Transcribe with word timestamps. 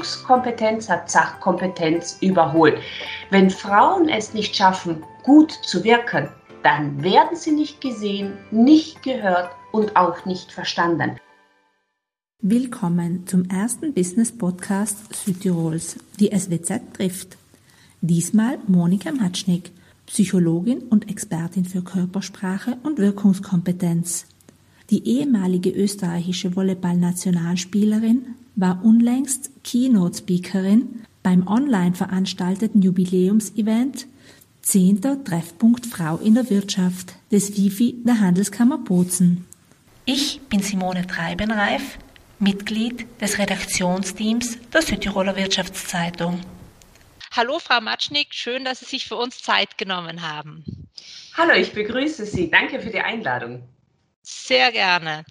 Führungskompetenz 0.00 0.88
hat 0.88 1.10
Sachkompetenz 1.10 2.16
überholt. 2.22 2.78
Wenn 3.30 3.50
Frauen 3.50 4.08
es 4.08 4.32
nicht 4.32 4.56
schaffen, 4.56 5.02
gut 5.22 5.52
zu 5.52 5.84
wirken, 5.84 6.28
dann 6.62 7.02
werden 7.02 7.36
sie 7.36 7.52
nicht 7.52 7.80
gesehen, 7.82 8.32
nicht 8.50 9.02
gehört 9.02 9.50
und 9.72 9.96
auch 9.96 10.24
nicht 10.24 10.52
verstanden. 10.52 11.16
Willkommen 12.42 13.26
zum 13.26 13.44
ersten 13.50 13.92
Business 13.92 14.32
Podcast 14.32 15.14
Südtirols, 15.14 15.96
die 16.18 16.30
SWZ 16.34 16.94
trifft. 16.94 17.36
Diesmal 18.00 18.58
Monika 18.66 19.12
Matschnik, 19.12 19.70
Psychologin 20.06 20.78
und 20.88 21.10
Expertin 21.10 21.66
für 21.66 21.82
Körpersprache 21.82 22.78
und 22.82 22.98
Wirkungskompetenz. 22.98 24.24
Die 24.88 25.06
ehemalige 25.06 25.70
österreichische 25.70 26.56
Volleyball-Nationalspielerin 26.56 28.34
unlängst 28.68 29.50
Keynote-Speakerin 29.64 31.06
beim 31.22 31.46
online 31.46 31.94
veranstalteten 31.94 32.82
Jubiläumsevent 32.82 34.06
10. 34.62 35.24
Treffpunkt 35.24 35.86
Frau 35.86 36.18
in 36.18 36.34
der 36.34 36.50
Wirtschaft 36.50 37.14
des 37.32 37.56
WIFI 37.56 38.02
der 38.04 38.20
Handelskammer 38.20 38.78
Bozen. 38.78 39.46
Ich 40.04 40.40
bin 40.42 40.60
Simone 40.60 41.06
Treibenreif, 41.06 41.98
Mitglied 42.38 43.06
des 43.20 43.38
Redaktionsteams 43.38 44.58
der 44.70 44.82
Südtiroler 44.82 45.36
Wirtschaftszeitung. 45.36 46.40
Hallo 47.32 47.58
Frau 47.58 47.80
Matschnik, 47.80 48.34
schön, 48.34 48.64
dass 48.64 48.80
Sie 48.80 48.86
sich 48.86 49.06
für 49.06 49.16
uns 49.16 49.40
Zeit 49.40 49.78
genommen 49.78 50.22
haben. 50.22 50.64
Hallo, 51.34 51.54
ich 51.54 51.72
begrüße 51.72 52.26
Sie. 52.26 52.50
Danke 52.50 52.80
für 52.80 52.90
die 52.90 53.00
Einladung. 53.00 53.62
Sehr 54.22 54.72
gerne. 54.72 55.24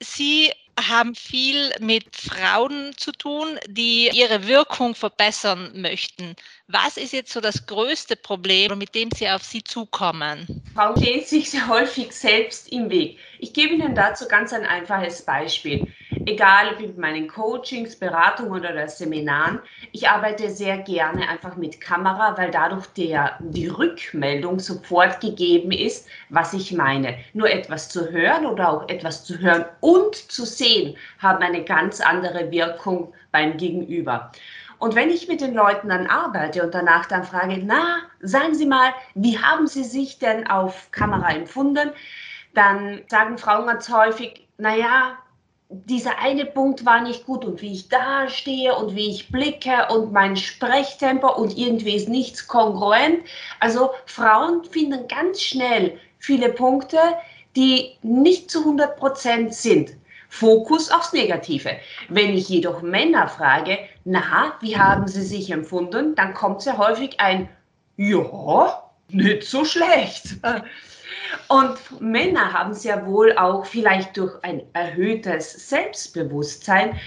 Sie 0.00 0.50
haben 0.80 1.14
viel 1.14 1.70
mit 1.80 2.04
Frauen 2.14 2.92
zu 2.96 3.12
tun, 3.12 3.58
die 3.68 4.10
ihre 4.12 4.46
Wirkung 4.46 4.94
verbessern 4.94 5.70
möchten. 5.74 6.34
Was 6.66 6.96
ist 6.96 7.12
jetzt 7.12 7.32
so 7.32 7.40
das 7.40 7.66
größte 7.66 8.16
Problem, 8.16 8.78
mit 8.78 8.94
dem 8.94 9.10
Sie 9.10 9.28
auf 9.28 9.42
Sie 9.42 9.62
zukommen? 9.62 10.62
Frauen 10.74 10.96
stehen 10.96 11.24
sich 11.24 11.50
sehr 11.50 11.68
häufig 11.68 12.12
selbst 12.12 12.70
im 12.72 12.90
Weg. 12.90 13.18
Ich 13.38 13.52
gebe 13.52 13.74
Ihnen 13.74 13.94
dazu 13.94 14.26
ganz 14.26 14.52
ein 14.52 14.64
einfaches 14.64 15.22
Beispiel 15.24 15.86
egal 16.26 16.72
ob 16.72 16.80
mit 16.80 16.98
meinen 16.98 17.28
Coachings, 17.28 17.96
Beratungen 17.96 18.60
oder 18.60 18.88
Seminaren, 18.88 19.60
ich 19.92 20.08
arbeite 20.08 20.50
sehr 20.50 20.78
gerne 20.78 21.28
einfach 21.28 21.56
mit 21.56 21.80
Kamera, 21.80 22.36
weil 22.36 22.50
dadurch 22.50 22.86
der, 22.88 23.38
die 23.40 23.68
Rückmeldung 23.68 24.58
sofort 24.58 25.20
gegeben 25.20 25.70
ist, 25.70 26.08
was 26.28 26.52
ich 26.52 26.72
meine. 26.72 27.16
Nur 27.32 27.50
etwas 27.50 27.88
zu 27.88 28.10
hören 28.10 28.46
oder 28.46 28.70
auch 28.70 28.88
etwas 28.88 29.24
zu 29.24 29.38
hören 29.38 29.64
und 29.80 30.14
zu 30.14 30.44
sehen, 30.44 30.96
haben 31.18 31.42
eine 31.42 31.64
ganz 31.64 32.00
andere 32.00 32.50
Wirkung 32.50 33.12
beim 33.32 33.56
Gegenüber. 33.56 34.30
Und 34.78 34.94
wenn 34.94 35.10
ich 35.10 35.28
mit 35.28 35.40
den 35.40 35.54
Leuten 35.54 35.88
dann 35.88 36.06
arbeite 36.08 36.62
und 36.62 36.74
danach 36.74 37.06
dann 37.06 37.24
frage, 37.24 37.60
na, 37.64 38.02
sagen 38.20 38.54
Sie 38.54 38.66
mal, 38.66 38.92
wie 39.14 39.38
haben 39.38 39.66
Sie 39.66 39.84
sich 39.84 40.18
denn 40.18 40.46
auf 40.46 40.90
Kamera 40.90 41.32
empfunden? 41.32 41.90
Dann 42.54 43.02
sagen 43.08 43.38
Frauen 43.38 43.66
ganz 43.66 43.88
häufig, 43.88 44.46
naja, 44.58 45.16
dieser 45.68 46.18
eine 46.18 46.46
Punkt 46.46 46.84
war 46.84 47.00
nicht 47.00 47.26
gut 47.26 47.44
und 47.44 47.60
wie 47.62 47.72
ich 47.72 47.88
da 47.88 48.28
stehe 48.28 48.74
und 48.76 48.94
wie 48.94 49.10
ich 49.10 49.30
blicke 49.30 49.88
und 49.90 50.12
mein 50.12 50.36
Sprechtempo 50.36 51.32
und 51.32 51.56
irgendwie 51.56 51.96
ist 51.96 52.08
nichts 52.08 52.46
kongruent. 52.46 53.20
Also 53.60 53.90
Frauen 54.06 54.64
finden 54.64 55.08
ganz 55.08 55.40
schnell 55.40 55.98
viele 56.18 56.50
Punkte, 56.50 56.98
die 57.56 57.96
nicht 58.02 58.50
zu 58.50 58.60
100 58.60 58.96
Prozent 58.96 59.54
sind. 59.54 59.96
Fokus 60.28 60.90
aufs 60.90 61.12
Negative. 61.12 61.76
Wenn 62.08 62.34
ich 62.34 62.48
jedoch 62.48 62.82
Männer 62.82 63.28
frage, 63.28 63.78
na, 64.04 64.54
wie 64.60 64.76
haben 64.76 65.06
sie 65.06 65.22
sich 65.22 65.50
empfunden, 65.50 66.16
dann 66.16 66.34
kommt 66.34 66.62
sehr 66.62 66.76
häufig 66.76 67.20
ein, 67.20 67.48
ja, 67.96 68.82
nicht 69.10 69.44
so 69.44 69.64
schlecht. 69.64 70.36
Und 71.48 71.78
Männer 72.00 72.52
haben 72.52 72.74
sehr 72.74 73.06
wohl 73.06 73.36
auch 73.36 73.64
vielleicht 73.66 74.16
durch 74.16 74.36
ein 74.42 74.62
erhöhtes 74.72 75.68
Selbstbewusstsein 75.68 76.98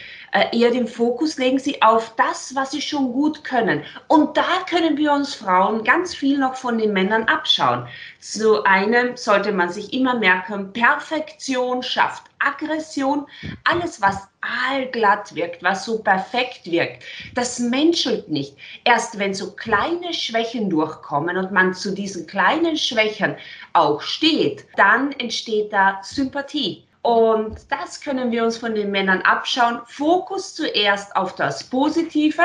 eher 0.51 0.71
den 0.71 0.87
Fokus 0.87 1.37
legen 1.37 1.59
sie 1.59 1.81
auf 1.81 2.13
das, 2.15 2.53
was 2.55 2.71
sie 2.71 2.81
schon 2.81 3.13
gut 3.13 3.43
können. 3.43 3.83
Und 4.07 4.37
da 4.37 4.65
können 4.69 4.97
wir 4.97 5.11
uns 5.13 5.35
Frauen 5.35 5.83
ganz 5.83 6.13
viel 6.15 6.37
noch 6.37 6.55
von 6.55 6.77
den 6.77 6.93
Männern 6.93 7.23
abschauen. 7.23 7.87
Zu 8.19 8.63
einem 8.63 9.15
sollte 9.15 9.51
man 9.51 9.69
sich 9.69 9.93
immer 9.93 10.15
merken, 10.15 10.73
Perfektion 10.73 11.81
schafft 11.81 12.23
Aggression, 12.39 13.25
alles, 13.63 14.01
was 14.01 14.27
aalglatt 14.41 15.33
wirkt, 15.35 15.63
was 15.63 15.85
so 15.85 15.99
perfekt 15.99 16.65
wirkt, 16.65 17.03
das 17.33 17.59
menschelt 17.59 18.29
nicht. 18.29 18.55
Erst 18.83 19.17
wenn 19.17 19.33
so 19.33 19.51
kleine 19.51 20.13
Schwächen 20.13 20.69
durchkommen 20.69 21.37
und 21.37 21.51
man 21.51 21.73
zu 21.73 21.93
diesen 21.93 22.27
kleinen 22.27 22.77
Schwächen 22.77 23.35
auch 23.73 24.01
steht, 24.01 24.65
dann 24.75 25.11
entsteht 25.13 25.73
da 25.73 25.99
Sympathie. 26.03 26.86
Und 27.01 27.59
das 27.69 28.01
können 28.01 28.31
wir 28.31 28.43
uns 28.43 28.57
von 28.57 28.75
den 28.75 28.91
Männern 28.91 29.21
abschauen. 29.21 29.81
Fokus 29.87 30.55
zuerst 30.55 31.15
auf 31.15 31.35
das 31.35 31.63
Positive 31.63 32.43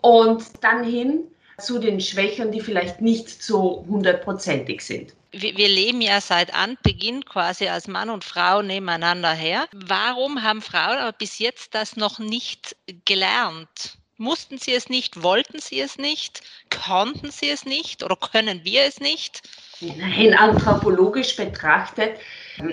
und 0.00 0.44
dann 0.62 0.84
hin 0.84 1.24
zu 1.58 1.78
den 1.78 2.00
Schwächen, 2.00 2.50
die 2.50 2.60
vielleicht 2.60 3.00
nicht 3.00 3.42
so 3.42 3.84
hundertprozentig 3.88 4.80
sind. 4.80 5.14
Wir 5.32 5.68
leben 5.68 6.00
ja 6.00 6.20
seit 6.20 6.52
Anbeginn 6.54 7.24
quasi 7.24 7.68
als 7.68 7.86
Mann 7.86 8.10
und 8.10 8.24
Frau 8.24 8.62
nebeneinander 8.62 9.32
her. 9.32 9.68
Warum 9.72 10.42
haben 10.42 10.60
Frauen 10.60 10.98
aber 10.98 11.12
bis 11.12 11.38
jetzt 11.38 11.74
das 11.74 11.96
noch 11.96 12.18
nicht 12.18 12.74
gelernt? 13.04 13.99
Mussten 14.20 14.58
sie 14.58 14.74
es 14.74 14.90
nicht? 14.90 15.22
Wollten 15.22 15.60
sie 15.60 15.80
es 15.80 15.96
nicht? 15.96 16.42
Konnten 16.84 17.30
sie 17.30 17.48
es 17.48 17.64
nicht? 17.64 18.04
Oder 18.04 18.16
können 18.16 18.60
wir 18.64 18.84
es 18.84 19.00
nicht? 19.00 19.40
Nein, 19.80 20.34
anthropologisch 20.34 21.36
betrachtet 21.36 22.16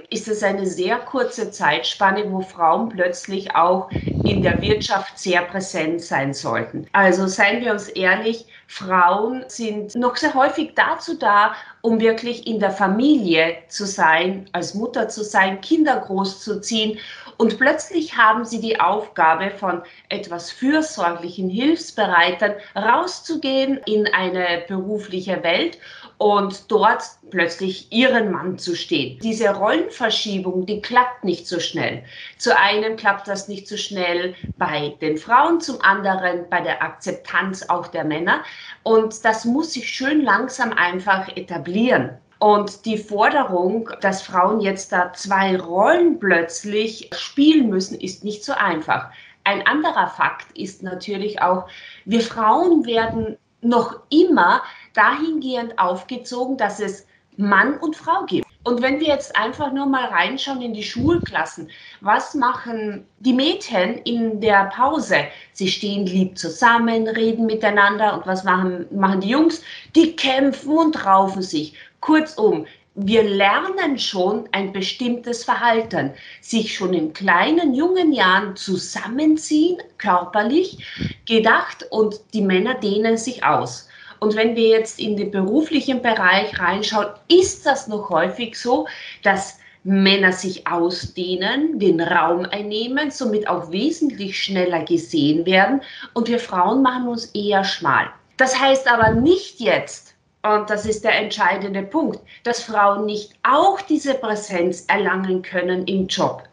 ist 0.10 0.28
es 0.28 0.44
eine 0.44 0.66
sehr 0.66 0.98
kurze 0.98 1.50
Zeitspanne, 1.50 2.30
wo 2.30 2.42
Frauen 2.42 2.90
plötzlich 2.90 3.56
auch 3.56 3.90
in 4.26 4.42
der 4.42 4.62
Wirtschaft 4.62 5.18
sehr 5.18 5.42
präsent 5.44 6.02
sein 6.02 6.34
sollten. 6.34 6.86
Also 6.92 7.28
seien 7.28 7.64
wir 7.64 7.72
uns 7.72 7.88
ehrlich, 7.88 8.46
Frauen 8.68 9.46
sind 9.48 9.96
noch 9.96 10.18
sehr 10.18 10.34
häufig 10.34 10.74
dazu 10.76 11.14
da, 11.14 11.56
um 11.80 12.02
wirklich 12.02 12.46
in 12.46 12.60
der 12.60 12.72
Familie 12.72 13.56
zu 13.70 13.86
sein, 13.86 14.50
als 14.52 14.74
Mutter 14.74 15.08
zu 15.08 15.24
sein, 15.24 15.62
Kinder 15.62 16.02
großzuziehen. 16.02 17.00
Und 17.38 17.58
plötzlich 17.58 18.18
haben 18.18 18.46
sie 18.46 18.60
die 18.60 18.80
Aufgabe 18.80 19.52
von 19.52 19.84
etwas 20.10 20.52
fürsorglichen 20.52 21.50
Hilfsbereitern 21.50 22.54
rauszugehen 22.76 23.80
in 23.86 24.08
eine 24.08 24.64
berufliche 24.68 25.44
Welt 25.44 25.78
und 26.18 26.72
dort 26.72 27.04
plötzlich 27.30 27.92
ihren 27.92 28.32
Mann 28.32 28.58
zu 28.58 28.76
stehen. 28.76 29.20
Diese 29.20 29.50
Rollenverschiebung, 29.50 30.66
die 30.66 30.82
klappt 30.82 31.24
nicht 31.24 31.48
so 31.48 31.60
schnell. 31.60 32.04
Zu 32.38 32.58
einem 32.58 32.96
klappt 32.96 33.28
das 33.28 33.48
nicht 33.48 33.68
so 33.68 33.78
schnell 33.78 34.34
bei 34.58 34.96
den 35.02 35.18
Frauen, 35.18 35.62
zum 35.62 35.82
anderen 35.82 36.50
bei 36.50 36.62
der 36.62 36.82
Akzeptanz 36.82 37.70
auch 37.70 37.88
der 37.88 38.04
Männer. 38.04 38.44
Und 38.82 39.24
das 39.26 39.46
muss 39.46 39.74
sich 39.74 39.90
schön 39.90 40.24
langsam 40.24 40.74
einfach 40.74 41.28
etablieren. 41.36 42.18
Und 42.40 42.86
die 42.86 42.98
Forderung, 42.98 43.90
dass 44.02 44.22
Frauen 44.22 44.60
jetzt 44.60 44.92
da 44.92 45.12
zwei 45.14 45.60
Rollen 45.60 46.20
plötzlich 46.20 47.10
spielen 47.16 47.70
müssen, 47.70 48.00
ist 48.00 48.24
nicht 48.24 48.44
so 48.44 48.54
einfach. 48.54 49.10
Ein 49.44 49.66
anderer 49.66 50.08
Fakt 50.08 50.56
ist 50.58 50.84
natürlich 50.84 51.42
auch, 51.42 51.68
wir 52.06 52.22
Frauen 52.22 52.86
werden 52.86 53.38
noch 53.62 54.02
immer 54.10 54.62
dahingehend 54.94 55.80
aufgezogen, 55.80 56.58
dass 56.58 56.80
es 56.80 57.08
Mann 57.38 57.78
und 57.78 57.96
Frau 57.96 58.26
gibt. 58.26 58.47
Und 58.68 58.82
wenn 58.82 59.00
wir 59.00 59.08
jetzt 59.08 59.34
einfach 59.38 59.72
nur 59.72 59.86
mal 59.86 60.10
reinschauen 60.10 60.62
in 60.62 60.74
die 60.74 60.84
Schulklassen, 60.84 61.70
was 62.02 62.36
machen 62.36 63.08
die 63.20 63.32
Mädchen 63.32 64.00
in 64.00 64.42
der 64.42 64.66
Pause? 64.66 65.20
Sie 65.54 65.70
stehen 65.70 66.06
lieb 66.06 66.38
zusammen, 66.38 67.08
reden 67.08 67.46
miteinander 67.46 68.14
und 68.14 68.28
was 68.28 68.44
machen, 68.44 68.86
machen 68.92 69.22
die 69.22 69.30
Jungs? 69.30 69.62
Die 69.96 70.18
kämpfen 70.18 70.78
und 70.78 71.06
raufen 71.06 71.42
sich. 71.42 71.76
Kurzum, 72.02 72.66
wir 72.96 73.24
lernen 73.24 73.98
schon 73.98 74.50
ein 74.52 74.74
bestimmtes 74.74 75.46
Verhalten, 75.46 76.12
sich 76.42 76.76
schon 76.76 76.94
in 76.94 77.14
kleinen, 77.14 77.74
jungen 77.74 78.12
Jahren 78.12 78.58
zusammenziehen, 78.58 79.78
körperlich 79.98 80.78
gedacht 81.26 81.86
und 81.90 82.20
die 82.34 82.42
Männer 82.42 82.74
dehnen 82.74 83.16
sich 83.16 83.46
aus. 83.46 83.88
Und 84.20 84.36
wenn 84.36 84.56
wir 84.56 84.70
jetzt 84.70 85.00
in 85.00 85.16
den 85.18 85.32
beruflichen 85.32 86.02
Bereich 86.02 86.60
reinschauen, 86.60 87.08
ist 87.28 87.66
das 87.66 87.88
noch 87.88 88.10
häufig 88.10 88.56
so, 88.60 88.88
dass 89.24 89.60
Männer 89.84 90.34
sich 90.34 90.68
ausdehnen, 90.68 91.80
den 91.80 92.02
Raum 92.02 92.46
einnehmen, 92.46 93.10
somit 93.10 93.48
auch 93.48 93.72
wesentlich 93.72 94.38
schneller 94.38 94.84
gesehen 94.84 95.46
werden 95.46 95.82
und 96.14 96.28
wir 96.28 96.40
Frauen 96.40 96.82
machen 96.82 97.08
uns 97.08 97.28
eher 97.28 97.64
schmal. 97.64 98.10
Das 98.36 98.60
heißt 98.60 98.92
aber 98.92 99.12
nicht 99.12 99.62
jetzt, 99.62 100.14
und 100.44 100.70
das 100.70 100.86
ist 100.86 101.04
der 101.04 101.18
entscheidende 101.18 101.84
Punkt, 101.84 102.20
dass 102.44 102.64
Frauen 102.64 103.06
nicht 103.06 103.34
auch 103.44 103.82
diese 103.82 104.14
Präsenz 104.14 104.86
erlangen 104.88 105.42
können 105.42 105.86
im 105.88 106.08
Job. 106.08 106.44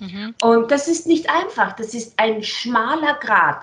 Mhm. 0.00 0.34
Und 0.42 0.70
das 0.70 0.88
ist 0.88 1.06
nicht 1.06 1.28
einfach, 1.28 1.74
das 1.74 1.94
ist 1.94 2.14
ein 2.16 2.42
schmaler 2.42 3.14
Grad. 3.14 3.62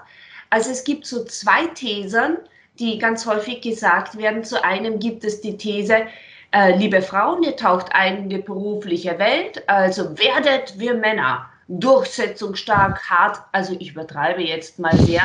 Also 0.49 0.71
es 0.71 0.83
gibt 0.83 1.05
so 1.05 1.23
zwei 1.25 1.67
Thesen, 1.67 2.37
die 2.79 2.97
ganz 2.97 3.25
häufig 3.25 3.61
gesagt 3.61 4.17
werden. 4.17 4.43
Zu 4.43 4.63
einem 4.63 4.99
gibt 4.99 5.23
es 5.23 5.41
die 5.41 5.57
These, 5.57 6.07
äh, 6.51 6.75
liebe 6.77 7.01
Frauen, 7.01 7.43
ihr 7.43 7.55
taucht 7.55 7.93
ein 7.93 8.17
in 8.17 8.29
die 8.29 8.37
berufliche 8.37 9.19
Welt, 9.19 9.63
also 9.67 10.17
werdet 10.17 10.79
wir 10.79 10.93
Männer 10.93 11.49
durchsetzungsstark, 11.67 13.09
hart, 13.09 13.39
also 13.51 13.75
ich 13.79 13.91
übertreibe 13.91 14.41
jetzt 14.41 14.79
mal 14.79 14.95
sehr. 14.97 15.23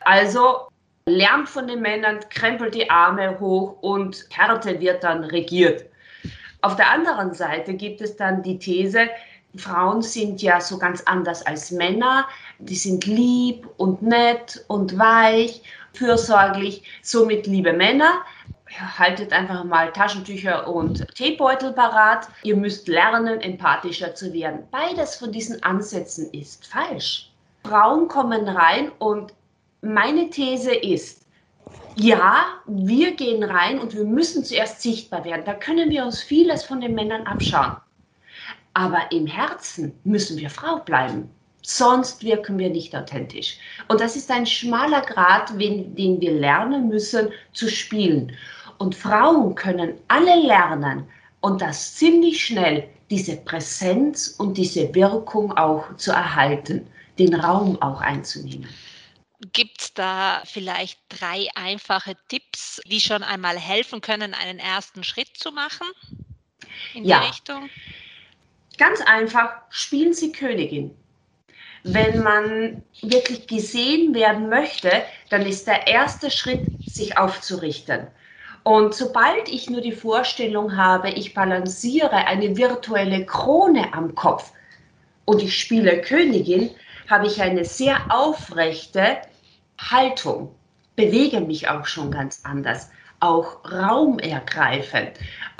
Also 0.00 0.68
lernt 1.06 1.48
von 1.48 1.66
den 1.66 1.80
Männern, 1.80 2.20
krempelt 2.30 2.74
die 2.74 2.88
Arme 2.88 3.40
hoch 3.40 3.78
und 3.80 4.26
Härte 4.30 4.78
wird 4.80 5.02
dann 5.02 5.24
regiert. 5.24 5.86
Auf 6.62 6.76
der 6.76 6.90
anderen 6.90 7.32
Seite 7.32 7.74
gibt 7.74 8.00
es 8.02 8.16
dann 8.16 8.42
die 8.42 8.58
These, 8.58 9.08
Frauen 9.56 10.02
sind 10.02 10.42
ja 10.42 10.60
so 10.60 10.78
ganz 10.78 11.02
anders 11.02 11.44
als 11.46 11.70
Männer. 11.70 12.26
Die 12.58 12.76
sind 12.76 13.06
lieb 13.06 13.68
und 13.78 14.02
nett 14.02 14.64
und 14.68 14.98
weich, 14.98 15.62
fürsorglich. 15.92 16.82
Somit, 17.02 17.46
liebe 17.46 17.72
Männer, 17.72 18.22
haltet 18.98 19.32
einfach 19.32 19.64
mal 19.64 19.92
Taschentücher 19.92 20.68
und 20.68 21.06
Teebeutel 21.14 21.72
parat. 21.72 22.28
Ihr 22.42 22.56
müsst 22.56 22.86
lernen, 22.88 23.40
empathischer 23.40 24.14
zu 24.14 24.32
werden. 24.32 24.60
Beides 24.70 25.16
von 25.16 25.32
diesen 25.32 25.62
Ansätzen 25.62 26.30
ist 26.32 26.66
falsch. 26.66 27.30
Frauen 27.64 28.08
kommen 28.08 28.48
rein 28.48 28.92
und 28.98 29.34
meine 29.82 30.30
These 30.30 30.74
ist, 30.74 31.26
ja, 31.96 32.44
wir 32.66 33.12
gehen 33.12 33.42
rein 33.42 33.78
und 33.78 33.94
wir 33.94 34.04
müssen 34.04 34.44
zuerst 34.44 34.80
sichtbar 34.80 35.24
werden. 35.24 35.44
Da 35.44 35.54
können 35.54 35.90
wir 35.90 36.04
uns 36.04 36.22
vieles 36.22 36.64
von 36.64 36.80
den 36.80 36.94
Männern 36.94 37.26
abschauen. 37.26 37.76
Aber 38.74 39.10
im 39.10 39.26
Herzen 39.26 39.92
müssen 40.04 40.38
wir 40.38 40.50
Frau 40.50 40.78
bleiben. 40.78 41.30
Sonst 41.62 42.22
wirken 42.22 42.58
wir 42.58 42.70
nicht 42.70 42.96
authentisch. 42.96 43.58
Und 43.88 44.00
das 44.00 44.16
ist 44.16 44.30
ein 44.30 44.46
schmaler 44.46 45.02
Grad, 45.02 45.50
den 45.58 46.20
wir 46.20 46.32
lernen 46.32 46.88
müssen 46.88 47.28
zu 47.52 47.68
spielen. 47.68 48.34
Und 48.78 48.94
Frauen 48.94 49.54
können 49.54 49.94
alle 50.08 50.46
lernen 50.46 51.06
und 51.40 51.60
das 51.60 51.96
ziemlich 51.96 52.44
schnell, 52.44 52.88
diese 53.10 53.36
Präsenz 53.36 54.36
und 54.38 54.56
diese 54.56 54.94
Wirkung 54.94 55.56
auch 55.56 55.94
zu 55.96 56.12
erhalten, 56.12 56.86
den 57.18 57.34
Raum 57.34 57.80
auch 57.82 58.00
einzunehmen. 58.00 58.68
Gibt 59.52 59.80
es 59.80 59.94
da 59.94 60.42
vielleicht 60.44 61.00
drei 61.08 61.48
einfache 61.54 62.14
Tipps, 62.28 62.80
die 62.86 63.00
schon 63.00 63.22
einmal 63.22 63.58
helfen 63.58 64.00
können, 64.00 64.34
einen 64.34 64.58
ersten 64.58 65.02
Schritt 65.02 65.36
zu 65.36 65.50
machen 65.50 65.86
in 66.94 67.04
ja. 67.04 67.20
die 67.20 67.26
Richtung? 67.26 67.70
Ganz 68.80 69.02
einfach, 69.02 69.50
spielen 69.68 70.14
Sie 70.14 70.32
Königin. 70.32 70.96
Wenn 71.82 72.22
man 72.22 72.80
wirklich 73.02 73.46
gesehen 73.46 74.14
werden 74.14 74.48
möchte, 74.48 74.90
dann 75.28 75.42
ist 75.42 75.66
der 75.66 75.86
erste 75.86 76.30
Schritt, 76.30 76.64
sich 76.86 77.18
aufzurichten. 77.18 78.06
Und 78.62 78.94
sobald 78.94 79.50
ich 79.50 79.68
nur 79.68 79.82
die 79.82 79.92
Vorstellung 79.92 80.78
habe, 80.78 81.10
ich 81.10 81.34
balanciere 81.34 82.26
eine 82.26 82.56
virtuelle 82.56 83.26
Krone 83.26 83.92
am 83.92 84.14
Kopf 84.14 84.50
und 85.26 85.42
ich 85.42 85.60
spiele 85.60 86.00
Königin, 86.00 86.70
habe 87.06 87.26
ich 87.26 87.42
eine 87.42 87.66
sehr 87.66 87.98
aufrechte 88.08 89.18
Haltung, 89.78 90.54
bewege 90.96 91.42
mich 91.42 91.68
auch 91.68 91.84
schon 91.84 92.10
ganz 92.10 92.40
anders, 92.44 92.90
auch 93.20 93.70
raumergreifend. 93.70 95.12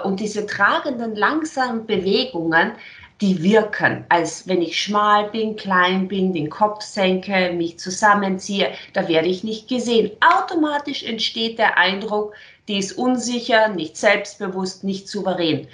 Und 0.02 0.20
diese 0.20 0.46
tragenden, 0.46 1.14
langsamen 1.14 1.87
Bewegungen, 1.87 2.73
die 3.20 3.43
wirken, 3.43 4.05
als 4.08 4.49
wenn 4.49 4.62
ich 4.62 4.82
schmal 4.82 5.31
bin, 5.31 5.56
klein 5.56 6.08
bin, 6.08 6.32
den 6.32 6.49
Kopf 6.49 6.82
senke, 6.82 7.52
mich 7.52 7.78
zusammenziehe, 7.78 8.72
da 8.94 9.08
werde 9.08 9.28
ich 9.28 9.44
nicht 9.44 9.69
gesehen. 9.69 10.11
Automatisch 10.20 11.02
entsteht 11.02 11.58
der 11.58 11.76
Eindruck, 11.76 12.34
die 12.69 12.78
ist 12.78 12.93
unsicher, 12.93 13.69
nicht 13.69 13.96
selbstbewusst, 13.96 14.84
nicht 14.84 15.08
souverän. 15.08 15.69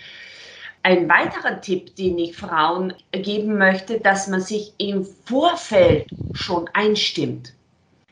Ein 0.82 1.08
weiterer 1.08 1.60
Tipp, 1.60 1.94
den 1.96 2.19
ich 2.19 2.37
Frauen 2.37 2.94
geben 3.12 3.58
möchte, 3.58 4.00
dass 4.00 4.28
man 4.28 4.40
sich 4.40 4.72
im 4.78 5.04
Vorfeld 5.04 6.06
schon 6.32 6.69
einstimmt. 6.75 7.52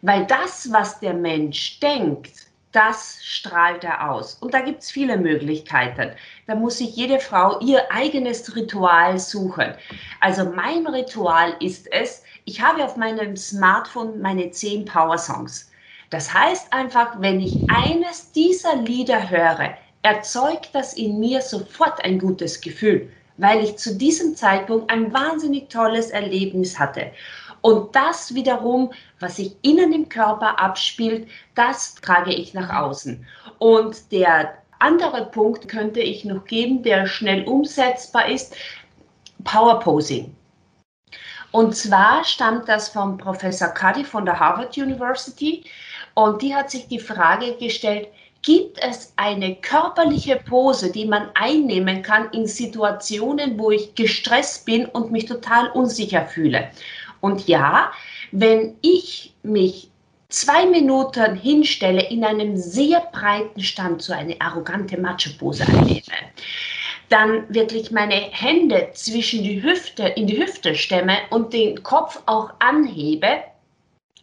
Weil 0.02 0.26
das, 0.26 0.70
was 0.72 1.00
der 1.00 1.14
Mensch 1.14 1.80
denkt, 1.80 2.30
das 2.74 3.18
strahlt 3.22 3.84
er 3.84 4.10
aus. 4.10 4.34
Und 4.34 4.52
da 4.52 4.60
gibt 4.60 4.82
es 4.82 4.90
viele 4.90 5.16
Möglichkeiten. 5.16 6.10
Da 6.46 6.54
muss 6.54 6.78
sich 6.78 6.96
jede 6.96 7.20
Frau 7.20 7.60
ihr 7.60 7.90
eigenes 7.92 8.54
Ritual 8.56 9.18
suchen. 9.18 9.74
Also 10.20 10.44
mein 10.44 10.86
Ritual 10.86 11.54
ist 11.60 11.90
es, 11.92 12.24
ich 12.44 12.60
habe 12.60 12.84
auf 12.84 12.96
meinem 12.96 13.36
Smartphone 13.36 14.20
meine 14.20 14.50
zehn 14.50 14.84
Power 14.84 15.18
Songs. 15.18 15.70
Das 16.10 16.34
heißt 16.34 16.72
einfach, 16.72 17.20
wenn 17.20 17.40
ich 17.40 17.58
eines 17.68 18.32
dieser 18.32 18.76
Lieder 18.76 19.30
höre, 19.30 19.76
erzeugt 20.02 20.70
das 20.72 20.94
in 20.94 21.18
mir 21.18 21.40
sofort 21.40 22.04
ein 22.04 22.18
gutes 22.18 22.60
Gefühl, 22.60 23.08
weil 23.36 23.64
ich 23.64 23.76
zu 23.76 23.96
diesem 23.96 24.36
Zeitpunkt 24.36 24.92
ein 24.92 25.12
wahnsinnig 25.12 25.70
tolles 25.70 26.10
Erlebnis 26.10 26.78
hatte. 26.78 27.10
Und 27.64 27.96
das 27.96 28.34
wiederum, 28.34 28.92
was 29.20 29.36
sich 29.36 29.56
innen 29.62 29.94
im 29.94 30.10
Körper 30.10 30.60
abspielt, 30.60 31.26
das 31.54 31.94
trage 31.94 32.34
ich 32.34 32.52
nach 32.52 32.68
außen. 32.68 33.26
Und 33.58 34.12
der 34.12 34.58
andere 34.80 35.24
Punkt 35.30 35.66
könnte 35.66 36.00
ich 36.00 36.26
noch 36.26 36.44
geben, 36.44 36.82
der 36.82 37.06
schnell 37.06 37.42
umsetzbar 37.44 38.28
ist, 38.28 38.54
Power 39.44 39.80
Posing. 39.80 40.36
Und 41.52 41.74
zwar 41.74 42.22
stammt 42.24 42.68
das 42.68 42.90
vom 42.90 43.16
Professor 43.16 43.68
Cuddy 43.68 44.04
von 44.04 44.26
der 44.26 44.38
Harvard 44.38 44.76
University. 44.76 45.64
Und 46.12 46.42
die 46.42 46.54
hat 46.54 46.70
sich 46.70 46.86
die 46.88 46.98
Frage 46.98 47.56
gestellt, 47.56 48.08
gibt 48.42 48.78
es 48.82 49.14
eine 49.16 49.56
körperliche 49.56 50.36
Pose, 50.36 50.92
die 50.92 51.06
man 51.06 51.30
einnehmen 51.32 52.02
kann 52.02 52.28
in 52.32 52.46
Situationen, 52.46 53.58
wo 53.58 53.70
ich 53.70 53.94
gestresst 53.94 54.66
bin 54.66 54.84
und 54.84 55.10
mich 55.10 55.24
total 55.24 55.70
unsicher 55.70 56.26
fühle? 56.26 56.70
Und 57.24 57.48
ja, 57.48 57.90
wenn 58.32 58.76
ich 58.82 59.32
mich 59.42 59.88
zwei 60.28 60.66
Minuten 60.66 61.34
hinstelle 61.34 62.02
in 62.10 62.22
einem 62.22 62.54
sehr 62.58 63.00
breiten 63.00 63.62
Stand, 63.62 64.02
so 64.02 64.12
eine 64.12 64.38
arrogante 64.42 65.00
Matschepose 65.00 65.64
einnehme, 65.66 66.02
dann 67.08 67.46
wirklich 67.48 67.90
meine 67.90 68.14
Hände 68.14 68.90
zwischen 68.92 69.42
die 69.42 69.62
Hüfte, 69.62 70.02
in 70.02 70.26
die 70.26 70.38
Hüfte 70.38 70.74
stemme 70.74 71.16
und 71.30 71.54
den 71.54 71.82
Kopf 71.82 72.20
auch 72.26 72.50
anhebe, 72.58 73.42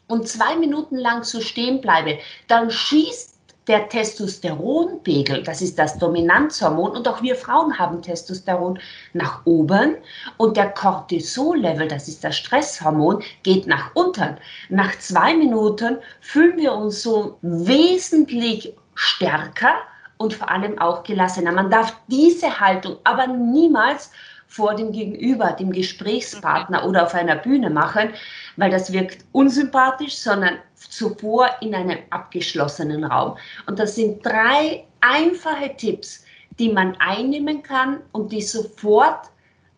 und 0.07 0.27
zwei 0.27 0.55
Minuten 0.57 0.97
lang 0.97 1.23
so 1.23 1.41
stehen 1.41 1.81
bleibe, 1.81 2.19
dann 2.47 2.69
schießt 2.69 3.30
der 3.71 3.87
Testosteronpegel, 3.87 5.43
das 5.43 5.61
ist 5.61 5.79
das 5.79 5.97
Dominanzhormon, 5.97 6.91
und 6.91 7.07
auch 7.07 7.21
wir 7.21 7.37
Frauen 7.37 7.79
haben 7.79 8.01
Testosteron 8.01 8.77
nach 9.13 9.45
oben 9.45 9.95
und 10.35 10.57
der 10.57 10.71
Cortisol-Level, 10.71 11.87
das 11.87 12.09
ist 12.09 12.21
das 12.21 12.35
Stresshormon, 12.35 13.23
geht 13.43 13.67
nach 13.67 13.91
unten. 13.93 14.35
Nach 14.67 14.99
zwei 14.99 15.33
Minuten 15.33 15.99
fühlen 16.19 16.57
wir 16.57 16.73
uns 16.73 17.01
so 17.01 17.37
wesentlich 17.41 18.75
stärker 18.93 19.75
und 20.17 20.33
vor 20.33 20.49
allem 20.49 20.77
auch 20.77 21.03
gelassener. 21.03 21.53
Man 21.53 21.71
darf 21.71 21.95
diese 22.09 22.59
Haltung 22.59 22.97
aber 23.05 23.25
niemals 23.25 24.11
vor 24.51 24.75
dem 24.75 24.91
Gegenüber, 24.91 25.53
dem 25.53 25.71
Gesprächspartner 25.71 26.85
oder 26.85 27.03
auf 27.05 27.13
einer 27.13 27.37
Bühne 27.37 27.69
machen, 27.69 28.09
weil 28.57 28.69
das 28.69 28.91
wirkt 28.91 29.23
unsympathisch, 29.31 30.17
sondern 30.17 30.57
zuvor 30.75 31.47
in 31.61 31.73
einem 31.73 31.99
abgeschlossenen 32.09 33.05
Raum. 33.05 33.37
Und 33.67 33.79
das 33.79 33.95
sind 33.95 34.25
drei 34.25 34.83
einfache 34.99 35.73
Tipps, 35.77 36.25
die 36.59 36.67
man 36.67 36.97
einnehmen 36.97 37.63
kann 37.63 38.01
und 38.11 38.33
die 38.33 38.41
sofort 38.41 39.29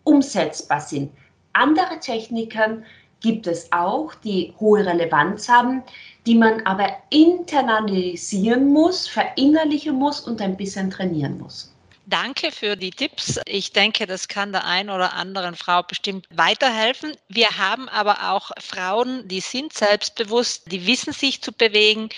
umsetzbar 0.05 0.81
sind. 0.81 1.11
Andere 1.53 1.99
Techniken 1.99 2.83
gibt 3.19 3.45
es 3.45 3.71
auch, 3.71 4.15
die 4.15 4.55
hohe 4.59 4.83
Relevanz 4.83 5.47
haben, 5.47 5.83
die 6.25 6.35
man 6.35 6.65
aber 6.65 6.87
internalisieren 7.11 8.73
muss, 8.73 9.07
verinnerlichen 9.07 9.93
muss 9.95 10.21
und 10.21 10.41
ein 10.41 10.57
bisschen 10.57 10.89
trainieren 10.89 11.37
muss. 11.37 11.72
Danke 12.05 12.51
für 12.51 12.75
die 12.75 12.91
Tipps. 12.91 13.39
Ich 13.45 13.71
denke, 13.71 14.05
das 14.05 14.27
kann 14.27 14.51
der 14.51 14.65
einen 14.65 14.89
oder 14.89 15.13
anderen 15.13 15.55
Frau 15.55 15.83
bestimmt 15.83 16.27
weiterhelfen. 16.31 17.15
Wir 17.29 17.57
haben 17.57 17.87
aber 17.87 18.31
auch 18.31 18.51
Frauen, 18.59 19.25
die 19.29 19.39
sind 19.39 19.71
selbstbewusst, 19.71 20.69
die 20.69 20.85
wissen 20.85 21.13
sich 21.13 21.41
zu 21.41 21.53
bewegen, 21.53 22.09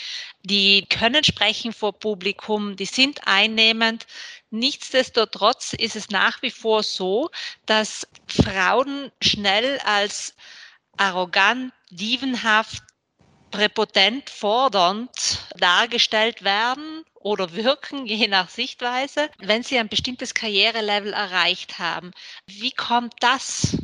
die 0.42 0.88
können 0.90 1.24
sprechen 1.24 1.72
vor 1.72 1.94
Publikum, 1.94 2.76
die 2.76 2.86
sind 2.86 3.28
einnehmend. 3.28 4.08
Nichtsdestotrotz 4.50 5.74
ist 5.74 5.96
es 5.96 6.10
nach 6.10 6.42
wie 6.42 6.52
vor 6.52 6.82
so, 6.82 7.30
dass 7.68 8.08
Frauen 8.28 9.12
schnell 9.22 9.80
als 9.86 10.34
arrogant, 10.98 11.74
dievenhaft, 11.92 12.82
präpotent, 13.52 14.32
fordernd 14.32 15.46
dargestellt 15.58 16.44
werden 16.44 16.95
oder 17.26 17.56
wirken, 17.56 18.06
je 18.06 18.28
nach 18.28 18.50
Sichtweise, 18.50 19.30
wenn 19.40 19.64
sie 19.64 19.80
ein 19.80 19.90
bestimmtes 19.90 20.36
Karrierelevel 20.36 21.12
erreicht 21.12 21.80
haben. 21.80 22.12
Wie 22.46 22.72
kommt 22.72 23.16
das? 23.20 23.76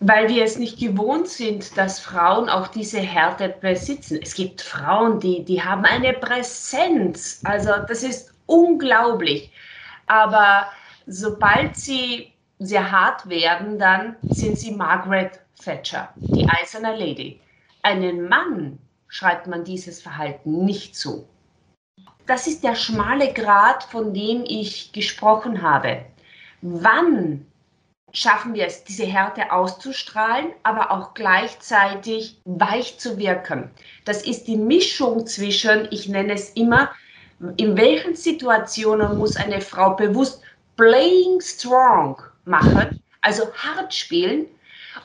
weil 0.00 0.28
wir 0.28 0.44
es 0.44 0.58
nicht 0.58 0.78
gewohnt 0.78 1.26
sind, 1.26 1.76
dass 1.76 1.98
Frauen 1.98 2.48
auch 2.48 2.68
diese 2.68 3.00
Härte 3.00 3.48
besitzen. 3.60 4.20
Es 4.22 4.34
gibt 4.34 4.60
Frauen, 4.60 5.18
die, 5.18 5.44
die 5.44 5.60
haben 5.60 5.84
eine 5.84 6.12
Präsenz. 6.12 7.40
Also 7.42 7.72
das 7.88 8.04
ist 8.04 8.32
unglaublich. 8.46 9.50
Aber 10.06 10.68
sobald 11.08 11.76
sie 11.76 12.32
sehr 12.60 12.90
hart 12.90 13.28
werden, 13.28 13.78
dann 13.80 14.14
sind 14.22 14.56
sie 14.56 14.70
Margaret 14.70 15.40
Thatcher, 15.62 16.12
die 16.16 16.48
eiserne 16.48 16.96
Lady. 16.96 17.40
Einen 17.82 18.28
Mann 18.28 18.78
schreibt 19.08 19.48
man 19.48 19.64
dieses 19.64 20.00
Verhalten 20.00 20.64
nicht 20.64 20.94
zu. 20.94 21.26
Das 22.28 22.46
ist 22.46 22.62
der 22.62 22.74
schmale 22.74 23.32
Grat, 23.32 23.84
von 23.84 24.12
dem 24.12 24.44
ich 24.46 24.92
gesprochen 24.92 25.62
habe. 25.62 26.04
Wann 26.60 27.46
schaffen 28.12 28.52
wir 28.52 28.66
es, 28.66 28.84
diese 28.84 29.06
Härte 29.06 29.50
auszustrahlen, 29.50 30.52
aber 30.62 30.90
auch 30.90 31.14
gleichzeitig 31.14 32.38
weich 32.44 32.98
zu 32.98 33.16
wirken? 33.16 33.70
Das 34.04 34.26
ist 34.26 34.46
die 34.46 34.58
Mischung 34.58 35.26
zwischen, 35.26 35.88
ich 35.90 36.06
nenne 36.06 36.34
es 36.34 36.50
immer, 36.50 36.90
in 37.56 37.78
welchen 37.78 38.14
Situationen 38.14 39.16
muss 39.16 39.36
eine 39.36 39.62
Frau 39.62 39.94
bewusst 39.94 40.42
playing 40.76 41.40
strong 41.40 42.20
machen, 42.44 43.02
also 43.22 43.50
hart 43.54 43.94
spielen, 43.94 44.44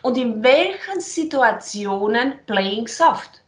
und 0.02 0.18
in 0.18 0.44
welchen 0.44 1.00
Situationen 1.00 2.34
playing 2.48 2.88
soft. 2.88 3.44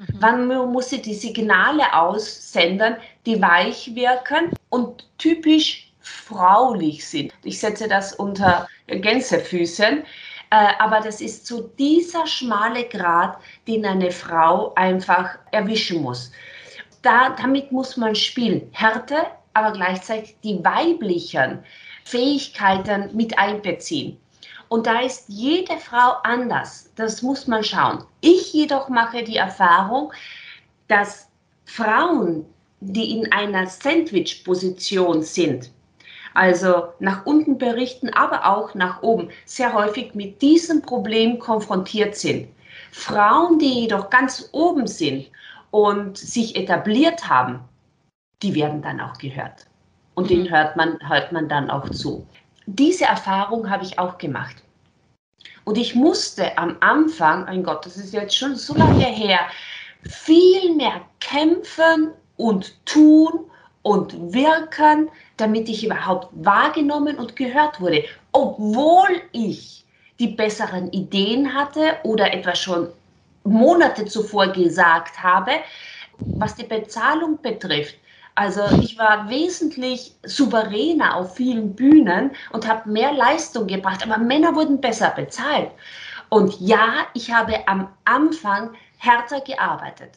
Mhm. 0.00 0.06
Wann 0.18 0.46
muss 0.72 0.88
sie 0.88 1.02
die 1.02 1.14
Signale 1.14 1.94
aussenden, 1.94 2.96
die 3.26 3.40
weich 3.40 3.94
wirken 3.94 4.50
und 4.68 5.08
typisch 5.18 5.92
fraulich 6.00 7.06
sind. 7.06 7.32
Ich 7.44 7.60
setze 7.60 7.88
das 7.88 8.14
unter 8.14 8.68
Gänsefüßen. 8.86 10.04
Äh, 10.50 10.72
aber 10.78 11.00
das 11.00 11.20
ist 11.20 11.46
so 11.46 11.70
dieser 11.78 12.26
schmale 12.26 12.84
Grat, 12.84 13.38
den 13.68 13.86
eine 13.86 14.10
Frau 14.10 14.74
einfach 14.74 15.38
erwischen 15.52 16.02
muss. 16.02 16.32
Da, 17.02 17.30
damit 17.40 17.70
muss 17.70 17.96
man 17.96 18.14
spielen. 18.14 18.68
Härte, 18.72 19.26
aber 19.54 19.72
gleichzeitig 19.72 20.36
die 20.42 20.62
weiblichen 20.64 21.62
Fähigkeiten 22.04 23.14
mit 23.16 23.38
einbeziehen. 23.38 24.18
Und 24.68 24.86
da 24.86 25.00
ist 25.00 25.24
jede 25.28 25.76
Frau 25.78 26.14
anders. 26.22 26.92
Das 26.96 27.22
muss 27.22 27.46
man 27.46 27.64
schauen. 27.64 28.04
Ich 28.20 28.52
jedoch 28.52 28.88
mache 28.88 29.22
die 29.22 29.36
Erfahrung, 29.36 30.12
dass 30.88 31.28
Frauen, 31.64 32.44
die 32.80 33.18
in 33.18 33.32
einer 33.32 33.66
Sandwich-Position 33.66 35.22
sind, 35.22 35.70
also 36.34 36.88
nach 36.98 37.26
unten 37.26 37.58
berichten, 37.58 38.10
aber 38.10 38.46
auch 38.46 38.74
nach 38.74 39.02
oben, 39.02 39.30
sehr 39.44 39.72
häufig 39.72 40.14
mit 40.14 40.40
diesem 40.42 40.82
Problem 40.82 41.38
konfrontiert 41.38 42.16
sind. 42.16 42.48
Frauen, 42.92 43.58
die 43.58 43.82
jedoch 43.82 44.10
ganz 44.10 44.48
oben 44.52 44.86
sind 44.86 45.30
und 45.70 46.16
sich 46.16 46.56
etabliert 46.56 47.28
haben, 47.28 47.60
die 48.42 48.54
werden 48.54 48.82
dann 48.82 49.00
auch 49.00 49.18
gehört. 49.18 49.66
Und 50.14 50.30
denen 50.30 50.44
mhm. 50.44 50.50
hört 50.50 50.76
man, 50.76 50.98
hört 51.08 51.32
man 51.32 51.48
dann 51.48 51.70
auch 51.70 51.88
zu 51.90 52.26
diese 52.76 53.04
Erfahrung 53.04 53.68
habe 53.68 53.84
ich 53.84 53.98
auch 53.98 54.18
gemacht. 54.18 54.56
Und 55.64 55.76
ich 55.76 55.94
musste 55.94 56.56
am 56.56 56.76
Anfang, 56.80 57.44
mein 57.44 57.62
Gott, 57.62 57.84
das 57.84 57.96
ist 57.96 58.12
jetzt 58.12 58.36
schon 58.36 58.56
so 58.56 58.74
lange 58.74 59.04
her, 59.04 59.40
viel 60.02 60.74
mehr 60.74 61.02
kämpfen 61.20 62.12
und 62.40 62.74
tun 62.86 63.50
und 63.82 64.32
wirken, 64.32 65.10
damit 65.36 65.68
ich 65.68 65.84
überhaupt 65.84 66.28
wahrgenommen 66.32 67.16
und 67.16 67.36
gehört 67.36 67.80
wurde, 67.80 68.04
obwohl 68.32 69.22
ich 69.32 69.84
die 70.18 70.28
besseren 70.28 70.90
Ideen 70.92 71.54
hatte 71.54 71.96
oder 72.04 72.32
etwas 72.32 72.58
schon 72.58 72.88
Monate 73.44 74.04
zuvor 74.04 74.48
gesagt 74.48 75.22
habe. 75.22 75.52
Was 76.18 76.54
die 76.54 76.66
Bezahlung 76.66 77.40
betrifft, 77.40 77.96
also 78.34 78.62
ich 78.82 78.98
war 78.98 79.28
wesentlich 79.30 80.14
souveräner 80.24 81.16
auf 81.16 81.36
vielen 81.36 81.74
Bühnen 81.74 82.30
und 82.52 82.68
habe 82.68 82.88
mehr 82.90 83.12
Leistung 83.12 83.66
gebracht, 83.66 84.02
aber 84.02 84.18
Männer 84.18 84.54
wurden 84.54 84.80
besser 84.80 85.10
bezahlt. 85.16 85.70
Und 86.28 86.60
ja, 86.60 87.06
ich 87.14 87.32
habe 87.32 87.66
am 87.66 87.88
Anfang 88.04 88.70
härter 88.98 89.40
gearbeitet. 89.40 90.10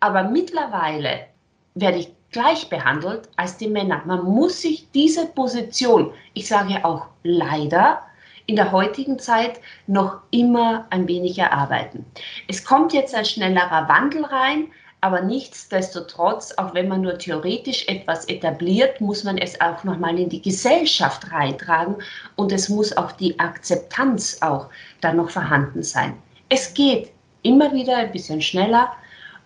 Aber 0.00 0.24
mittlerweile 0.24 1.26
werde 1.74 1.98
ich 1.98 2.12
gleich 2.30 2.68
behandelt 2.68 3.28
als 3.36 3.56
die 3.56 3.68
Männer. 3.68 4.02
Man 4.06 4.24
muss 4.24 4.62
sich 4.62 4.88
diese 4.92 5.26
Position, 5.26 6.12
ich 6.34 6.48
sage 6.48 6.84
auch 6.84 7.06
leider, 7.22 8.02
in 8.46 8.56
der 8.56 8.72
heutigen 8.72 9.18
Zeit 9.18 9.60
noch 9.86 10.18
immer 10.30 10.86
ein 10.90 11.06
wenig 11.06 11.38
erarbeiten. 11.38 12.04
Es 12.48 12.64
kommt 12.64 12.92
jetzt 12.92 13.14
ein 13.14 13.24
schnellerer 13.24 13.88
Wandel 13.88 14.24
rein, 14.24 14.68
aber 15.00 15.20
nichtsdestotrotz, 15.20 16.54
auch 16.58 16.74
wenn 16.74 16.88
man 16.88 17.02
nur 17.02 17.18
theoretisch 17.18 17.86
etwas 17.88 18.24
etabliert, 18.26 19.00
muss 19.00 19.24
man 19.24 19.36
es 19.36 19.60
auch 19.60 19.82
nochmal 19.84 20.18
in 20.18 20.28
die 20.28 20.42
Gesellschaft 20.42 21.30
reintragen 21.32 21.96
und 22.36 22.52
es 22.52 22.68
muss 22.68 22.96
auch 22.96 23.12
die 23.12 23.38
Akzeptanz 23.38 24.38
auch 24.42 24.68
dann 25.00 25.16
noch 25.16 25.30
vorhanden 25.30 25.82
sein. 25.82 26.14
Es 26.48 26.72
geht 26.72 27.10
immer 27.42 27.72
wieder 27.72 27.96
ein 27.96 28.12
bisschen 28.12 28.40
schneller 28.40 28.92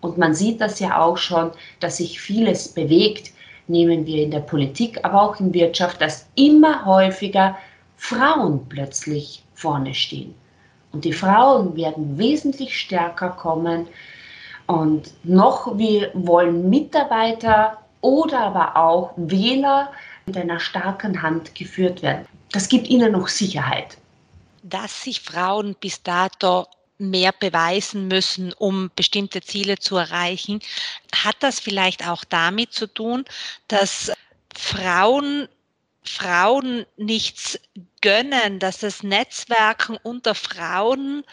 und 0.01 0.17
man 0.17 0.33
sieht 0.33 0.61
das 0.61 0.79
ja 0.79 0.99
auch 1.01 1.17
schon, 1.17 1.51
dass 1.79 1.97
sich 1.97 2.19
vieles 2.19 2.67
bewegt. 2.69 3.31
Nehmen 3.67 4.05
wir 4.05 4.23
in 4.23 4.31
der 4.31 4.39
Politik, 4.39 4.99
aber 5.03 5.21
auch 5.21 5.39
in 5.39 5.53
Wirtschaft, 5.53 6.01
dass 6.01 6.27
immer 6.35 6.85
häufiger 6.85 7.57
Frauen 7.97 8.65
plötzlich 8.69 9.43
vorne 9.55 9.93
stehen. 9.93 10.33
Und 10.93 11.03
die 11.03 11.13
Frauen 11.13 11.75
werden 11.75 12.17
wesentlich 12.17 12.79
stärker 12.79 13.29
kommen, 13.29 13.87
und 14.67 15.13
noch 15.23 15.77
wir 15.77 16.11
wollen 16.13 16.69
Mitarbeiter 16.69 17.77
oder 18.01 18.39
aber 18.39 18.75
auch 18.75 19.13
Wähler 19.15 19.91
mit 20.25 20.37
einer 20.37 20.59
starken 20.59 21.21
Hand 21.21 21.55
geführt 21.55 22.01
werden. 22.01 22.25
Das 22.51 22.67
gibt 22.69 22.87
ihnen 22.87 23.13
noch 23.13 23.29
Sicherheit. 23.29 23.97
Dass 24.63 25.03
sich 25.03 25.21
Frauen 25.21 25.75
bis 25.79 26.03
dato 26.03 26.67
mehr 26.97 27.31
beweisen 27.31 28.07
müssen, 28.07 28.53
um 28.53 28.91
bestimmte 28.95 29.41
Ziele 29.41 29.77
zu 29.77 29.97
erreichen, 29.97 30.61
hat 31.13 31.35
das 31.39 31.59
vielleicht 31.59 32.07
auch 32.07 32.23
damit 32.23 32.73
zu 32.73 32.87
tun, 32.87 33.25
dass 33.67 34.11
Frauen 34.55 35.47
Frauen 36.07 36.85
nichts 36.95 37.59
gönnen, 38.01 38.59
dass 38.59 38.79
das 38.79 39.03
Netzwerken 39.03 39.97
unter 40.01 40.35
Frauen 40.35 41.23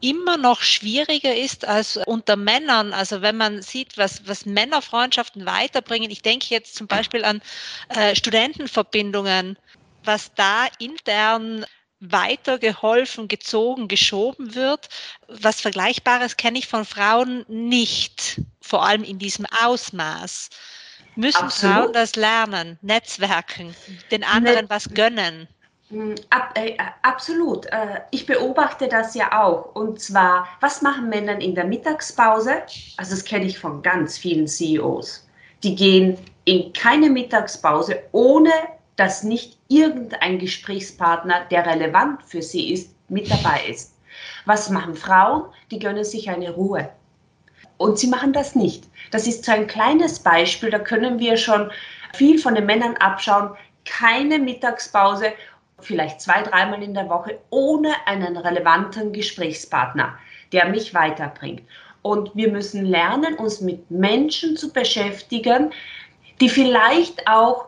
immer 0.00 0.36
noch 0.36 0.62
schwieriger 0.62 1.34
ist 1.34 1.66
als 1.66 1.96
unter 1.96 2.36
Männern. 2.36 2.92
Also 2.92 3.22
wenn 3.22 3.36
man 3.36 3.62
sieht, 3.62 3.96
was, 3.96 4.26
was 4.26 4.44
Männerfreundschaften 4.46 5.46
weiterbringen. 5.46 6.10
Ich 6.10 6.22
denke 6.22 6.46
jetzt 6.50 6.74
zum 6.74 6.86
Beispiel 6.86 7.24
an 7.24 7.40
äh, 7.88 8.14
Studentenverbindungen, 8.14 9.58
was 10.04 10.32
da 10.34 10.66
intern 10.78 11.64
weitergeholfen, 12.12 13.28
gezogen, 13.28 13.88
geschoben 13.88 14.54
wird. 14.54 14.88
Was 15.28 15.60
Vergleichbares 15.60 16.36
kenne 16.36 16.58
ich 16.58 16.68
von 16.68 16.84
Frauen 16.84 17.44
nicht, 17.48 18.40
vor 18.60 18.84
allem 18.84 19.04
in 19.04 19.18
diesem 19.18 19.46
Ausmaß. 19.64 20.50
Müssen 21.16 21.44
Absolut. 21.44 21.76
Frauen 21.76 21.92
das 21.92 22.16
lernen, 22.16 22.78
Netzwerken, 22.82 23.74
den 24.10 24.24
anderen 24.24 24.64
ne 24.64 24.70
was 24.70 24.88
gönnen? 24.92 25.48
Hm, 25.90 26.14
ab, 26.30 26.52
äh, 26.56 26.76
absolut. 27.02 27.66
Äh, 27.66 28.00
ich 28.10 28.26
beobachte 28.26 28.88
das 28.88 29.14
ja 29.14 29.40
auch. 29.40 29.74
Und 29.74 30.00
zwar, 30.00 30.48
was 30.60 30.82
machen 30.82 31.08
Männer 31.08 31.40
in 31.40 31.54
der 31.54 31.64
Mittagspause? 31.64 32.62
Also 32.96 33.14
das 33.14 33.24
kenne 33.24 33.44
ich 33.44 33.58
von 33.58 33.82
ganz 33.82 34.18
vielen 34.18 34.48
CEOs. 34.48 35.26
Die 35.62 35.76
gehen 35.76 36.18
in 36.46 36.72
keine 36.72 37.10
Mittagspause, 37.10 38.02
ohne 38.12 38.50
dass 38.96 39.22
nicht 39.22 39.58
irgendein 39.68 40.38
Gesprächspartner, 40.38 41.46
der 41.50 41.66
relevant 41.66 42.22
für 42.22 42.42
sie 42.42 42.72
ist, 42.72 42.94
mit 43.08 43.30
dabei 43.30 43.62
ist. 43.68 43.94
Was 44.44 44.70
machen 44.70 44.94
Frauen? 44.94 45.44
Die 45.70 45.78
gönnen 45.78 46.04
sich 46.04 46.30
eine 46.30 46.50
Ruhe. 46.50 46.88
Und 47.76 47.98
sie 47.98 48.06
machen 48.06 48.32
das 48.32 48.54
nicht. 48.54 48.84
Das 49.10 49.26
ist 49.26 49.44
so 49.44 49.52
ein 49.52 49.66
kleines 49.66 50.20
Beispiel, 50.20 50.70
da 50.70 50.78
können 50.78 51.18
wir 51.18 51.36
schon 51.36 51.70
viel 52.14 52.38
von 52.38 52.54
den 52.54 52.66
Männern 52.66 52.96
abschauen. 52.98 53.50
Keine 53.84 54.38
Mittagspause 54.38 55.32
vielleicht 55.80 56.20
zwei, 56.20 56.42
dreimal 56.42 56.82
in 56.82 56.94
der 56.94 57.08
Woche 57.08 57.38
ohne 57.50 57.92
einen 58.06 58.36
relevanten 58.36 59.12
Gesprächspartner, 59.12 60.16
der 60.52 60.68
mich 60.68 60.94
weiterbringt. 60.94 61.62
Und 62.02 62.34
wir 62.34 62.50
müssen 62.50 62.84
lernen, 62.84 63.34
uns 63.34 63.60
mit 63.60 63.90
Menschen 63.90 64.56
zu 64.56 64.72
beschäftigen, 64.72 65.72
die 66.40 66.48
vielleicht 66.48 67.26
auch 67.28 67.66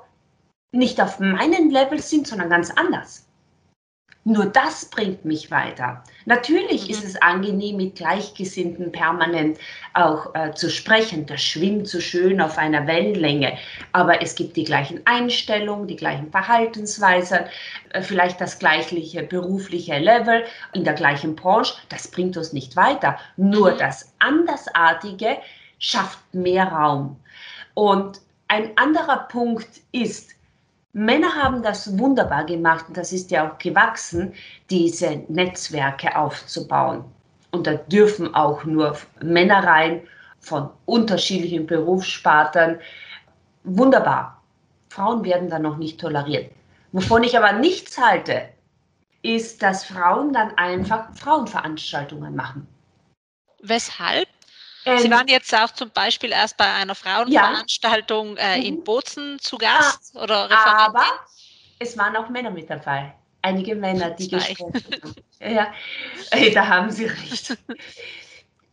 nicht 0.73 1.01
auf 1.01 1.21
meinem 1.21 1.71
Level 1.71 2.01
sind, 2.01 2.27
sondern 2.27 2.51
ganz 2.51 2.71
anders. 2.71 3.27
Nur 4.29 4.47
das 4.47 4.87
bringt 4.87 5.25
mich 5.25 5.53
weiter. 5.53 6.03
Natürlich 6.25 6.87
mhm. 6.87 6.91
ist 6.91 7.05
es 7.05 7.23
angenehm, 7.23 7.77
mit 7.77 7.95
Gleichgesinnten 7.95 8.91
permanent 8.91 9.57
auch 9.95 10.35
äh, 10.35 10.53
zu 10.53 10.69
sprechen. 10.69 11.27
Das 11.27 11.41
schwimmt 11.41 11.87
so 11.87 12.01
schön 12.01 12.41
auf 12.41 12.59
einer 12.59 12.89
Wellenlänge. 12.89 13.57
Aber 13.93 14.21
es 14.21 14.35
gibt 14.35 14.57
die 14.57 14.65
gleichen 14.65 15.01
Einstellungen, 15.05 15.87
die 15.87 15.95
gleichen 15.95 16.33
Verhaltensweisen, 16.33 17.43
äh, 17.91 18.03
vielleicht 18.03 18.41
das 18.41 18.59
gleiche 18.59 19.23
berufliche 19.23 19.97
Level 19.99 20.45
in 20.73 20.83
der 20.83 20.95
gleichen 20.95 21.37
Branche. 21.37 21.75
Das 21.89 22.09
bringt 22.09 22.37
uns 22.37 22.53
nicht 22.53 22.75
weiter. 22.75 23.21
Nur 23.37 23.75
mhm. 23.75 23.79
das 23.79 24.13
Andersartige 24.19 25.37
schafft 25.79 26.35
mehr 26.35 26.65
Raum. 26.65 27.21
Und 27.75 28.21
ein 28.49 28.77
anderer 28.77 29.29
Punkt 29.29 29.69
ist, 29.93 30.36
Männer 30.97 31.35
haben 31.35 31.63
das 31.63 31.99
wunderbar 31.99 32.47
gemacht 32.47 32.87
und 32.89 32.97
das 32.97 33.13
ist 33.13 33.31
ja 33.31 33.47
auch 33.47 33.59
gewachsen, 33.59 34.33
diese 34.71 35.25
Netzwerke 35.29 36.17
aufzubauen. 36.17 37.05
Und 37.51 37.67
da 37.67 37.75
dürfen 37.75 38.35
auch 38.35 38.65
nur 38.65 38.97
Männer 39.21 39.63
rein 39.63 40.09
von 40.41 40.71
unterschiedlichen 40.87 41.67
Berufssparten. 41.67 42.79
Wunderbar. 43.65 44.43
Frauen 44.89 45.23
werden 45.23 45.51
da 45.51 45.59
noch 45.59 45.77
nicht 45.77 46.01
toleriert. 46.01 46.51
Wovon 46.93 47.25
ich 47.25 47.37
aber 47.37 47.53
nichts 47.53 47.99
halte, 47.99 48.49
ist, 49.21 49.63
dass 49.63 49.85
Frauen 49.85 50.33
dann 50.33 50.57
einfach 50.57 51.15
Frauenveranstaltungen 51.15 52.35
machen. 52.35 52.67
Weshalb? 53.63 54.29
Ähm, 54.87 54.99
Sie 54.99 55.11
waren 55.11 55.27
jetzt 55.27 55.53
auch 55.53 55.71
zum 55.73 55.91
Beispiel 55.91 56.31
erst 56.31 56.57
bei 56.57 56.65
einer 56.65 56.95
Frauenveranstaltung 56.95 58.37
ja. 58.37 58.55
äh, 58.55 58.67
in 58.67 58.77
mhm. 58.77 58.85
Bozen 58.85 59.39
zu 59.41 59.59
Gast 59.59 60.13
ah, 60.15 60.23
oder 60.23 60.45
Referentin? 60.45 60.97
Aber 60.97 61.05
es 61.81 61.99
waren 61.99 62.17
auch 62.17 62.29
Männer 62.29 62.51
mit 62.51 62.71
dabei. 62.71 63.13
Einige 63.43 63.75
Männer, 63.75 64.11
die 64.11 64.29
Zwei. 64.29 64.39
gesprochen 64.39 64.85
haben. 65.03 65.15
Ja, 65.41 65.73
da 66.55 66.67
haben 66.67 66.91
Sie 66.91 67.07
recht. 67.07 67.59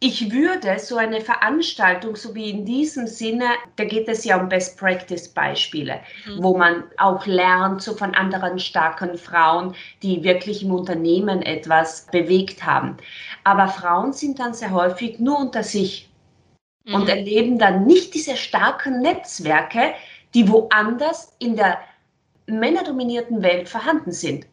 Ich 0.05 0.33
würde 0.33 0.79
so 0.79 0.97
eine 0.97 1.21
Veranstaltung, 1.21 2.17
so 2.17 2.35
wie 2.35 2.49
in 2.49 2.65
diesem 2.65 3.07
Sinne, 3.07 3.45
da 3.77 3.85
geht 3.85 4.09
es 4.09 4.25
ja 4.25 4.35
um 4.37 4.49
Best 4.49 4.77
Practice 4.77 5.29
Beispiele, 5.29 6.01
mhm. 6.25 6.43
wo 6.43 6.57
man 6.57 6.83
auch 6.97 7.25
lernt, 7.25 7.81
so 7.81 7.93
von 7.95 8.13
anderen 8.13 8.59
starken 8.59 9.17
Frauen, 9.17 9.73
die 10.01 10.21
wirklich 10.21 10.61
im 10.61 10.73
Unternehmen 10.73 11.41
etwas 11.41 12.07
bewegt 12.11 12.65
haben. 12.65 12.97
Aber 13.45 13.69
Frauen 13.69 14.11
sind 14.11 14.39
dann 14.39 14.53
sehr 14.53 14.71
häufig 14.71 15.19
nur 15.19 15.39
unter 15.39 15.63
sich 15.63 16.09
mhm. 16.83 16.95
und 16.95 17.07
erleben 17.07 17.57
dann 17.57 17.85
nicht 17.85 18.13
diese 18.13 18.35
starken 18.35 18.99
Netzwerke, 18.99 19.93
die 20.33 20.49
woanders 20.49 21.33
in 21.39 21.55
der 21.55 21.79
männerdominierten 22.45 23.41
Welt 23.41 23.69
vorhanden 23.69 24.11
sind. 24.11 24.47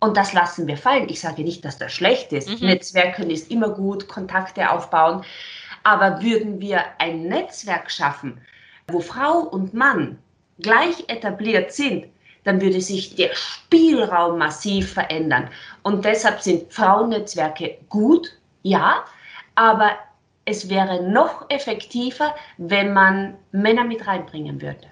Und 0.00 0.16
das 0.16 0.32
lassen 0.32 0.66
wir 0.66 0.76
fallen. 0.76 1.08
Ich 1.08 1.20
sage 1.20 1.42
nicht, 1.42 1.64
dass 1.64 1.78
das 1.78 1.92
schlecht 1.92 2.32
ist. 2.32 2.48
Mhm. 2.48 2.68
Netzwerken 2.68 3.30
ist 3.30 3.50
immer 3.50 3.70
gut, 3.70 4.08
Kontakte 4.08 4.70
aufbauen. 4.70 5.24
Aber 5.82 6.22
würden 6.22 6.60
wir 6.60 6.82
ein 6.98 7.24
Netzwerk 7.24 7.90
schaffen, 7.90 8.40
wo 8.88 9.00
Frau 9.00 9.40
und 9.40 9.74
Mann 9.74 10.18
gleich 10.60 11.04
etabliert 11.08 11.72
sind, 11.72 12.06
dann 12.44 12.60
würde 12.60 12.80
sich 12.80 13.16
der 13.16 13.34
Spielraum 13.34 14.38
massiv 14.38 14.92
verändern. 14.92 15.50
Und 15.82 16.04
deshalb 16.04 16.40
sind 16.40 16.72
Frauennetzwerke 16.72 17.78
gut, 17.88 18.32
ja, 18.62 19.04
aber 19.54 19.98
es 20.44 20.70
wäre 20.70 21.02
noch 21.02 21.50
effektiver, 21.50 22.34
wenn 22.56 22.92
man 22.92 23.36
Männer 23.52 23.84
mit 23.84 24.06
reinbringen 24.06 24.62
würde. 24.62 24.86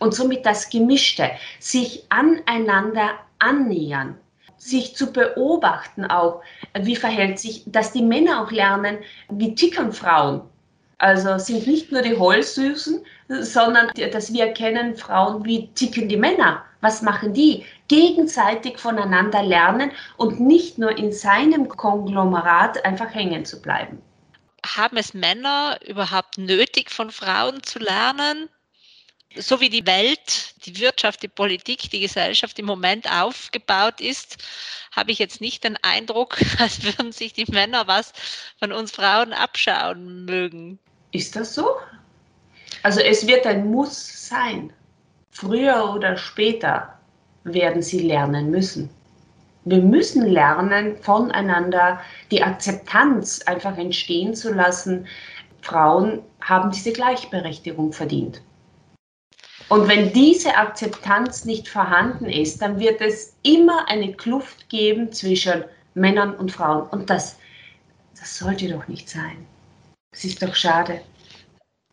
Und 0.00 0.14
somit 0.14 0.44
das 0.44 0.70
Gemischte, 0.70 1.30
sich 1.60 2.04
aneinander 2.08 3.10
annähern 3.38 4.18
sich 4.58 4.94
zu 4.94 5.12
beobachten 5.12 6.04
auch, 6.04 6.42
wie 6.78 6.96
verhält 6.96 7.38
sich, 7.38 7.62
dass 7.66 7.92
die 7.92 8.02
Männer 8.02 8.42
auch 8.42 8.50
lernen, 8.50 8.98
wie 9.30 9.54
ticken 9.54 9.92
Frauen. 9.92 10.42
Also 10.98 11.38
sind 11.38 11.66
nicht 11.66 11.92
nur 11.92 12.02
die 12.02 12.18
Heulsüßen, 12.18 13.04
sondern 13.28 13.88
dass 14.12 14.32
wir 14.32 14.46
erkennen 14.46 14.96
Frauen, 14.96 15.44
wie 15.44 15.68
ticken 15.74 16.08
die 16.08 16.16
Männer, 16.16 16.64
was 16.80 17.02
machen 17.02 17.32
die, 17.32 17.64
gegenseitig 17.86 18.78
voneinander 18.78 19.42
lernen 19.44 19.92
und 20.16 20.40
nicht 20.40 20.76
nur 20.76 20.96
in 20.98 21.12
seinem 21.12 21.68
Konglomerat 21.68 22.84
einfach 22.84 23.14
hängen 23.14 23.44
zu 23.44 23.62
bleiben. 23.62 24.02
Haben 24.66 24.96
es 24.96 25.14
Männer 25.14 25.78
überhaupt 25.86 26.36
nötig, 26.36 26.90
von 26.90 27.12
Frauen 27.12 27.62
zu 27.62 27.78
lernen? 27.78 28.48
So 29.36 29.60
wie 29.60 29.68
die 29.68 29.86
Welt, 29.86 30.54
die 30.64 30.78
Wirtschaft, 30.80 31.22
die 31.22 31.28
Politik, 31.28 31.90
die 31.90 32.00
Gesellschaft 32.00 32.58
im 32.58 32.66
Moment 32.66 33.10
aufgebaut 33.10 34.00
ist, 34.00 34.38
habe 34.92 35.12
ich 35.12 35.18
jetzt 35.18 35.40
nicht 35.40 35.64
den 35.64 35.76
Eindruck, 35.82 36.38
als 36.58 36.82
würden 36.82 37.12
sich 37.12 37.32
die 37.32 37.50
Männer 37.50 37.86
was 37.86 38.12
von 38.58 38.72
uns 38.72 38.90
Frauen 38.90 39.32
abschauen 39.32 40.24
mögen. 40.24 40.78
Ist 41.12 41.36
das 41.36 41.54
so? 41.54 41.76
Also 42.82 43.00
es 43.00 43.26
wird 43.26 43.46
ein 43.46 43.70
Muss 43.70 44.28
sein. 44.28 44.72
Früher 45.30 45.94
oder 45.94 46.16
später 46.16 46.98
werden 47.44 47.82
sie 47.82 48.00
lernen 48.00 48.50
müssen. 48.50 48.90
Wir 49.64 49.82
müssen 49.82 50.26
lernen, 50.26 50.96
voneinander 51.02 52.00
die 52.30 52.42
Akzeptanz 52.42 53.42
einfach 53.42 53.76
entstehen 53.76 54.34
zu 54.34 54.52
lassen. 54.52 55.06
Frauen 55.60 56.22
haben 56.40 56.70
diese 56.70 56.92
Gleichberechtigung 56.92 57.92
verdient. 57.92 58.40
Und 59.68 59.86
wenn 59.86 60.12
diese 60.12 60.56
Akzeptanz 60.56 61.44
nicht 61.44 61.68
vorhanden 61.68 62.26
ist, 62.26 62.62
dann 62.62 62.80
wird 62.80 63.00
es 63.00 63.34
immer 63.42 63.86
eine 63.88 64.14
Kluft 64.14 64.68
geben 64.70 65.12
zwischen 65.12 65.64
Männern 65.94 66.34
und 66.34 66.52
Frauen. 66.52 66.88
Und 66.88 67.10
das, 67.10 67.36
das 68.18 68.38
sollte 68.38 68.68
doch 68.68 68.88
nicht 68.88 69.08
sein. 69.08 69.46
Das 70.12 70.24
ist 70.24 70.42
doch 70.42 70.54
schade. 70.54 71.02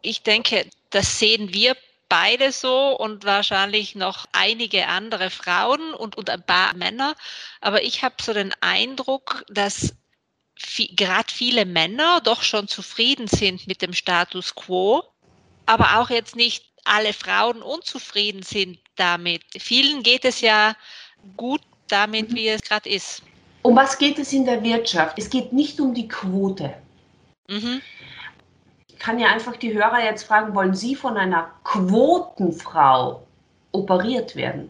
Ich 0.01 0.23
denke, 0.23 0.67
das 0.91 1.19
sehen 1.19 1.53
wir 1.53 1.75
beide 2.07 2.51
so 2.51 2.97
und 2.97 3.25
wahrscheinlich 3.25 3.95
noch 3.95 4.25
einige 4.31 4.87
andere 4.87 5.29
Frauen 5.29 5.93
und, 5.93 6.15
und 6.15 6.29
ein 6.29 6.45
paar 6.45 6.75
Männer. 6.75 7.15
Aber 7.59 7.83
ich 7.83 8.03
habe 8.03 8.15
so 8.21 8.31
den 8.31 8.53
Eindruck, 8.61 9.43
dass 9.49 9.95
gerade 10.95 11.31
viele 11.31 11.65
Männer 11.65 12.21
doch 12.21 12.43
schon 12.43 12.67
zufrieden 12.67 13.27
sind 13.27 13.67
mit 13.67 13.81
dem 13.81 13.93
Status 13.93 14.55
quo, 14.55 15.03
aber 15.65 15.99
auch 15.99 16.09
jetzt 16.09 16.35
nicht 16.35 16.65
alle 16.85 17.13
Frauen 17.13 17.61
unzufrieden 17.61 18.43
sind 18.43 18.79
damit. 18.95 19.41
Vielen 19.57 20.03
geht 20.03 20.25
es 20.25 20.41
ja 20.41 20.75
gut 21.37 21.61
damit, 21.87 22.31
mhm. 22.31 22.35
wie 22.35 22.47
es 22.49 22.61
gerade 22.61 22.89
ist. 22.89 23.21
Um 23.63 23.75
was 23.75 23.97
geht 23.97 24.19
es 24.19 24.31
in 24.31 24.45
der 24.45 24.63
Wirtschaft? 24.63 25.17
Es 25.17 25.29
geht 25.29 25.51
nicht 25.51 25.79
um 25.79 25.93
die 25.93 26.07
Quote. 26.07 26.73
Mhm. 27.47 27.81
Ich 28.87 28.99
kann 28.99 29.19
ja 29.19 29.27
einfach 29.27 29.55
die 29.55 29.73
Hörer 29.73 30.03
jetzt 30.03 30.23
fragen, 30.23 30.53
wollen 30.55 30.75
Sie 30.75 30.95
von 30.95 31.17
einer 31.17 31.51
Quotenfrau 31.63 33.25
operiert 33.71 34.35
werden? 34.35 34.69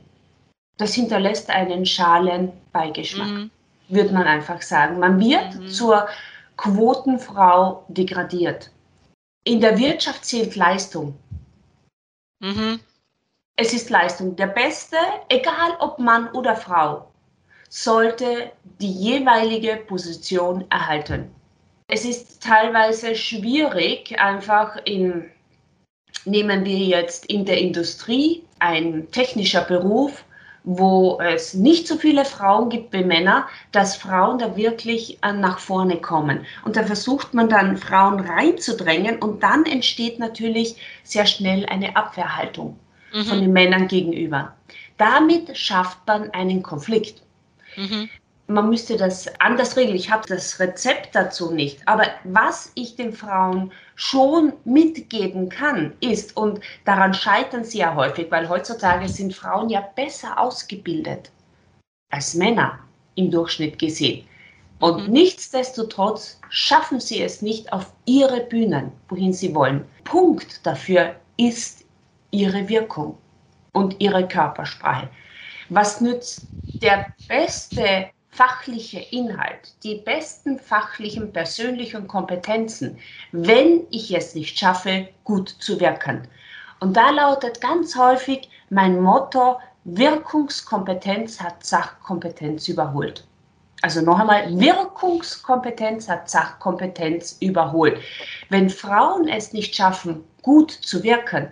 Das 0.78 0.94
hinterlässt 0.94 1.50
einen 1.50 1.86
schalen 1.86 2.52
Beigeschmack, 2.74 3.28
mhm. 3.28 3.52
würde 3.88 4.14
man 4.14 4.28
einfach 4.28 4.62
sagen. 4.62 5.00
Man 5.00 5.20
wird 5.20 5.56
mhm. 5.56 5.68
zur 5.68 6.08
Quotenfrau 6.58 7.86
degradiert. 7.88 8.72
In 9.48 9.62
der 9.62 9.78
Wirtschaft 9.78 10.26
zählt 10.26 10.56
Leistung. 10.56 11.16
Mhm. 12.40 12.80
Es 13.56 13.74
ist 13.74 13.90
Leistung. 13.92 14.36
Der 14.36 14.48
Beste, 14.48 14.98
egal 15.30 15.78
ob 15.80 16.00
Mann 16.00 16.30
oder 16.32 16.56
Frau, 16.56 17.12
sollte 17.70 18.52
die 18.82 18.92
jeweilige 18.92 19.78
Position 19.78 20.66
erhalten. 20.72 21.30
Es 21.88 22.06
ist 22.06 22.42
teilweise 22.42 23.16
schwierig, 23.16 24.20
einfach 24.20 24.78
in, 24.86 25.30
nehmen 26.26 26.66
wir 26.66 26.80
jetzt 26.80 27.28
in 27.28 27.46
der 27.46 27.60
Industrie, 27.60 28.44
ein 28.58 29.12
technischer 29.12 29.62
Beruf, 29.62 30.26
wo 30.66 31.20
es 31.22 31.54
nicht 31.54 31.88
so 31.88 31.96
viele 31.96 32.26
Frauen 32.26 32.70
gibt 32.70 32.92
wie 32.92 33.04
Männer, 33.04 33.48
dass 33.72 33.96
Frauen 33.96 34.40
da 34.40 34.58
wirklich 34.58 35.20
äh, 35.22 35.32
nach 35.32 35.60
vorne 35.60 35.98
kommen. 35.98 36.46
Und 36.66 36.76
da 36.76 36.84
versucht 36.84 37.34
man 37.34 37.50
dann 37.50 37.78
Frauen 37.78 38.20
reinzudrängen 38.20 39.20
und 39.20 39.44
dann 39.44 39.66
entsteht 39.66 40.20
natürlich 40.20 40.76
sehr 41.04 41.26
schnell 41.28 41.66
eine 41.68 41.96
Abwehrhaltung 41.96 42.78
mhm. 43.14 43.24
von 43.24 43.42
den 43.42 43.54
Männern 43.54 43.88
gegenüber. 43.88 44.56
Damit 44.98 45.56
schafft 45.58 46.00
man 46.08 46.32
einen 46.32 46.64
Konflikt. 46.64 47.22
Mhm 47.78 48.10
man 48.48 48.70
müsste 48.70 48.98
das 48.98 49.28
anders 49.40 49.76
regeln. 49.76 49.96
Ich 49.96 50.12
habe 50.12 50.28
das 50.28 50.60
Rezept 50.60 51.16
dazu 51.16 51.52
nicht. 51.52 51.88
Aber 51.88 52.06
was 52.24 52.72
ich 52.76 52.96
den 52.96 53.14
Frauen 53.14 53.72
schon 53.96 54.54
mitgeben 54.66 55.50
kann, 55.50 55.94
ist, 56.00 56.38
und 56.38 56.60
daran 56.86 57.14
scheitern 57.14 57.64
sie 57.64 57.80
ja 57.80 57.96
häufig, 57.96 58.30
weil 58.30 58.48
heutzutage 58.48 59.08
sind 59.10 59.34
Frauen 59.34 59.70
ja 59.70 59.82
besser 59.96 60.40
ausgebildet 60.40 61.32
als 62.12 62.36
Männer 62.36 62.80
im 63.16 63.32
Durchschnitt 63.32 63.80
gesehen. 63.80 64.28
Und 64.80 65.08
mhm. 65.08 65.14
nichtsdestotrotz 65.14 66.40
schaffen 66.50 67.00
sie 67.00 67.22
es 67.22 67.42
nicht 67.42 67.74
auf 67.74 67.92
ihre 68.06 68.42
Bühnen, 68.42 68.92
wohin 69.10 69.34
sie 69.34 69.56
wollen. 69.56 69.86
Punkt 70.04 70.66
dafür 70.66 71.16
ist 71.38 71.84
ihre 72.32 72.68
Wirkung 72.70 73.18
und 73.72 74.00
ihre 74.00 74.28
Körpersprache. 74.28 75.10
Was 75.70 76.02
nützt 76.02 76.48
der 76.82 77.06
beste 77.28 78.10
fachliche 78.36 79.00
Inhalt, 79.12 79.74
die 79.84 79.96
besten 79.96 80.60
fachlichen, 80.60 81.32
persönlichen 81.32 82.06
Kompetenzen, 82.06 82.98
wenn 83.32 83.88
ich 83.92 84.14
es 84.14 84.36
nicht 84.36 84.60
schaffe, 84.60 85.08
gut 85.24 85.48
zu 85.48 85.80
wirken. 85.80 86.28
Und 86.82 86.98
da 86.98 87.12
lautet 87.12 87.62
ganz 87.62 87.96
häufig 87.96 88.50
mein 88.70 89.00
Motto, 89.00 89.58
Wirkungskompetenz 89.86 91.40
hat 91.40 91.66
Sachkompetenz 91.66 92.68
überholt. 92.68 93.26
Also 93.82 94.02
noch 94.02 94.20
einmal, 94.20 94.60
Wirkungskompetenz 94.60 96.10
hat 96.10 96.30
Sachkompetenz 96.30 97.38
überholt. 97.40 98.02
Wenn 98.50 98.70
Frauen 98.70 99.30
es 99.30 99.54
nicht 99.54 99.74
schaffen, 99.76 100.26
gut 100.42 100.72
zu 100.72 101.04
wirken, 101.04 101.48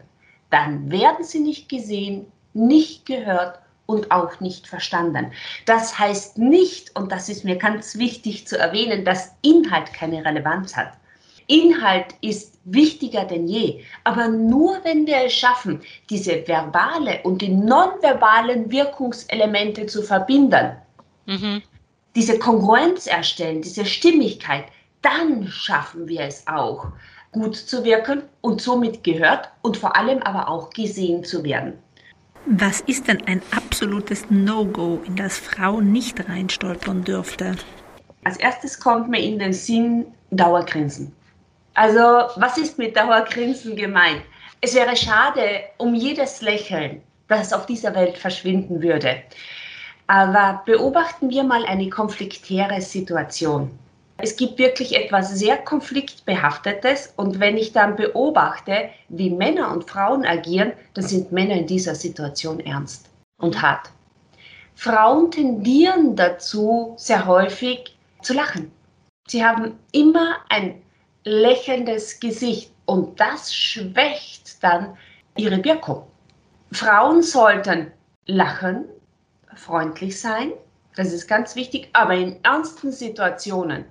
dann 0.49 0.91
werden 0.91 1.23
sie 1.23 1.39
nicht 1.39 1.69
gesehen, 1.69 2.25
nicht 2.53 3.05
gehört 3.05 3.62
und 3.85 4.11
auch 4.11 4.39
nicht 4.39 4.67
verstanden. 4.67 5.31
Das 5.65 5.97
heißt 5.99 6.37
nicht, 6.37 6.95
und 6.95 7.11
das 7.11 7.29
ist 7.29 7.43
mir 7.43 7.57
ganz 7.57 7.97
wichtig 7.97 8.47
zu 8.47 8.57
erwähnen, 8.57 9.05
dass 9.05 9.35
Inhalt 9.41 9.93
keine 9.93 10.23
Relevanz 10.23 10.75
hat. 10.75 10.93
Inhalt 11.47 12.15
ist 12.21 12.59
wichtiger 12.63 13.25
denn 13.25 13.47
je, 13.47 13.83
aber 14.05 14.29
nur 14.29 14.79
wenn 14.83 15.05
wir 15.05 15.25
es 15.25 15.33
schaffen, 15.33 15.81
diese 16.09 16.47
verbale 16.47 17.19
und 17.23 17.41
die 17.41 17.49
nonverbalen 17.49 18.71
Wirkungselemente 18.71 19.85
zu 19.85 20.03
verbinden, 20.03 20.71
mhm. 21.25 21.61
diese 22.15 22.39
Kongruenz 22.39 23.07
erstellen, 23.07 23.61
diese 23.61 23.85
Stimmigkeit, 23.85 24.65
dann 25.01 25.47
schaffen 25.47 26.07
wir 26.07 26.21
es 26.21 26.47
auch, 26.47 26.87
gut 27.33 27.55
zu 27.57 27.83
wirken 27.83 28.23
und 28.39 28.61
somit 28.61 29.03
gehört 29.03 29.49
und 29.61 29.75
vor 29.75 29.97
allem 29.97 30.21
aber 30.23 30.47
auch 30.47 30.69
gesehen 30.69 31.25
zu 31.25 31.43
werden. 31.43 31.73
Was 32.45 32.81
ist 32.81 33.07
denn 33.07 33.21
ein 33.25 33.41
absolutes 33.83 34.29
No-Go, 34.29 35.01
in 35.05 35.17
das 35.17 35.37
Frauen 35.37 35.91
nicht 35.91 36.29
reinstolpern 36.29 37.03
dürfte? 37.03 37.57
Als 38.23 38.37
erstes 38.37 38.79
kommt 38.79 39.09
mir 39.09 39.19
in 39.19 39.39
den 39.39 39.51
Sinn 39.51 40.05
Dauergrinsen. 40.31 41.11
Also, 41.73 41.99
was 42.37 42.57
ist 42.57 42.77
mit 42.77 42.95
Dauergrinsen 42.95 43.75
gemeint? 43.75 44.21
Es 44.61 44.73
wäre 44.73 44.95
schade 44.95 45.63
um 45.77 45.95
jedes 45.95 46.41
Lächeln, 46.41 47.01
das 47.27 47.51
auf 47.51 47.65
dieser 47.65 47.93
Welt 47.93 48.17
verschwinden 48.17 48.81
würde. 48.81 49.17
Aber 50.07 50.63
beobachten 50.65 51.29
wir 51.29 51.43
mal 51.43 51.65
eine 51.65 51.89
konfliktäre 51.89 52.79
Situation. 52.79 53.69
Es 54.15 54.37
gibt 54.37 54.59
wirklich 54.59 54.95
etwas 54.95 55.37
sehr 55.37 55.57
konfliktbehaftetes 55.57 57.13
und 57.17 57.41
wenn 57.41 57.57
ich 57.57 57.73
dann 57.73 57.97
beobachte, 57.97 58.91
wie 59.09 59.29
Männer 59.29 59.73
und 59.73 59.89
Frauen 59.89 60.25
agieren, 60.25 60.71
dann 60.93 61.03
sind 61.03 61.33
Männer 61.33 61.55
in 61.55 61.67
dieser 61.67 61.95
Situation 61.95 62.61
ernst 62.61 63.09
und 63.43 63.61
hart. 63.61 63.89
Frauen 64.75 65.29
tendieren 65.29 66.15
dazu, 66.15 66.93
sehr 66.97 67.25
häufig 67.27 67.95
zu 68.21 68.33
lachen. 68.33 68.71
Sie 69.27 69.45
haben 69.45 69.77
immer 69.91 70.37
ein 70.49 70.81
lächelndes 71.23 72.19
Gesicht 72.19 72.71
und 72.85 73.19
das 73.19 73.53
schwächt 73.53 74.63
dann 74.63 74.97
ihre 75.37 75.63
Wirkung. 75.63 76.07
Frauen 76.71 77.21
sollten 77.21 77.91
lachen, 78.25 78.85
freundlich 79.55 80.19
sein, 80.19 80.51
das 80.95 81.11
ist 81.11 81.27
ganz 81.27 81.55
wichtig, 81.55 81.89
aber 81.93 82.15
in 82.15 82.43
ernsten 82.43 82.91
Situationen, 82.91 83.85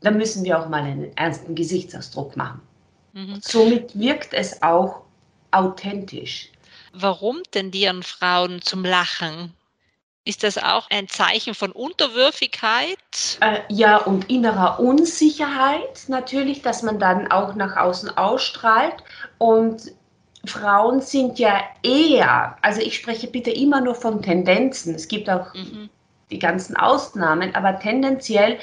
da 0.00 0.10
müssen 0.10 0.44
wir 0.44 0.58
auch 0.58 0.68
mal 0.68 0.82
einen 0.82 1.16
ernsten 1.16 1.54
Gesichtsausdruck 1.54 2.36
machen. 2.36 2.60
Mhm. 3.12 3.38
Somit 3.40 3.98
wirkt 3.98 4.34
es 4.34 4.62
auch 4.62 5.02
authentisch. 5.50 6.50
Warum 6.92 7.42
tendieren 7.50 8.02
Frauen 8.02 8.62
zum 8.62 8.84
Lachen? 8.84 9.54
Ist 10.24 10.42
das 10.42 10.58
auch 10.58 10.90
ein 10.90 11.06
Zeichen 11.06 11.54
von 11.54 11.70
Unterwürfigkeit? 11.70 12.98
Äh, 13.40 13.60
ja, 13.68 13.96
und 13.96 14.28
innerer 14.28 14.80
Unsicherheit 14.80 16.08
natürlich, 16.08 16.62
dass 16.62 16.82
man 16.82 16.98
dann 16.98 17.30
auch 17.30 17.54
nach 17.54 17.76
außen 17.76 18.16
ausstrahlt. 18.16 19.04
Und 19.38 19.92
Frauen 20.44 21.00
sind 21.00 21.38
ja 21.38 21.60
eher, 21.84 22.56
also 22.60 22.80
ich 22.80 22.96
spreche 22.96 23.28
bitte 23.28 23.50
immer 23.50 23.80
nur 23.80 23.94
von 23.94 24.20
Tendenzen. 24.20 24.96
Es 24.96 25.06
gibt 25.06 25.30
auch 25.30 25.54
mhm. 25.54 25.90
die 26.30 26.40
ganzen 26.40 26.76
Ausnahmen, 26.76 27.54
aber 27.54 27.78
tendenziell 27.78 28.58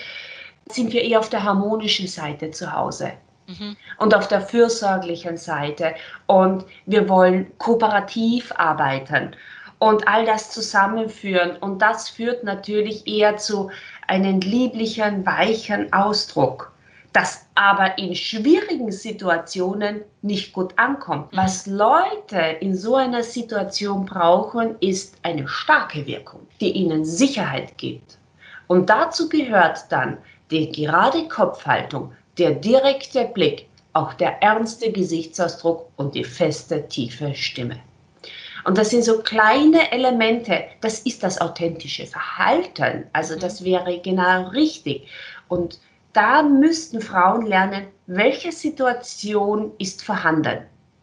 sind 0.69 0.91
wir 0.91 1.01
eher 1.01 1.19
auf 1.19 1.29
der 1.29 1.43
harmonischen 1.43 2.07
Seite 2.07 2.51
zu 2.51 2.73
Hause. 2.73 3.13
Mhm. 3.47 3.75
Und 3.97 4.15
auf 4.15 4.27
der 4.27 4.41
fürsorglichen 4.41 5.38
Seite. 5.38 5.95
Und 6.27 6.65
wir 6.86 7.10
wollen 7.10 7.51
kooperativ 7.58 8.51
arbeiten 8.56 9.36
und 9.79 10.08
all 10.08 10.25
das 10.25 10.51
zusammenführen. 10.51 11.58
Und 11.58 11.82
das 11.82 12.10
führt 12.10 12.43
natürlich 12.43 13.06
eher 13.06 13.38
zu 13.38 13.69
einem 14.08 14.39
lieblichen, 14.39 15.25
weichen 15.25 15.91
Ausdruck, 15.91 16.71
das 17.12 17.45
aber 17.56 17.97
in 17.97 18.15
schwierigen 18.15 18.91
Situationen 18.91 20.01
nicht 20.21 20.53
gut 20.53 20.73
ankommt. 20.77 21.34
Mhm. 21.34 21.38
Was 21.38 21.67
Leute 21.67 22.39
in 22.62 22.75
so 22.75 22.95
einer 22.95 23.23
Situation 23.23 24.06
brauchen, 24.06 24.75
ist 24.79 25.17
eine 25.23 25.47
starke 25.47 26.06
Wirkung, 26.08 26.47
die 26.62 26.71
ihnen 26.71 27.03
Sicherheit 27.03 27.77
gibt. 27.77 28.17
Und 28.67 28.89
dazu 28.89 29.27
gehört 29.27 29.91
dann 29.91 30.17
die 30.49 30.71
gerade 30.71 31.27
Kopfhaltung, 31.27 32.13
der 32.38 32.52
direkte 32.52 33.26
Blick, 33.26 33.67
auch 33.93 34.13
der 34.13 34.41
ernste 34.41 34.91
Gesichtsausdruck 34.91 35.89
und 35.98 36.15
die 36.15 36.24
feste, 36.24 36.88
tiefe 36.88 37.36
Stimme. 37.36 37.80
Und 38.65 38.78
das 38.78 38.91
sind 38.91 39.04
so 39.04 39.19
kleine 39.19 39.91
Elemente, 39.91 40.63
das 40.82 41.00
ist 41.00 41.22
das 41.22 41.39
authentische 41.41 42.06
Verhalten. 42.06 43.06
Also 43.13 43.38
das 43.38 43.62
mhm. 43.62 43.65
wäre 43.65 44.00
genau 44.00 44.48
richtig. 44.50 45.08
Und 45.50 45.80
da 46.13 46.43
müssten 46.43 47.02
Frauen 47.02 47.46
lernen, 47.46 47.88
welche 48.08 48.52
Situation 48.52 49.72
ist 49.80 50.04
vorhanden. 50.04 50.60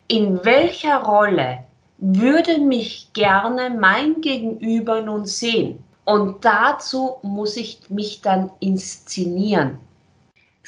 In 0.09 0.45
welcher 0.45 1.03
Rolle 1.03 1.65
würde 1.99 2.59
mich 2.59 3.13
gerne 3.13 3.71
mein 3.71 4.21
Gegenüber 4.21 5.03
nun 5.03 5.27
sehen? 5.27 5.85
Und 6.05 6.45
dazu 6.45 7.17
muss 7.23 7.57
ich 7.57 7.79
mich 7.91 8.23
dann 8.23 8.51
inszenieren. 8.61 9.79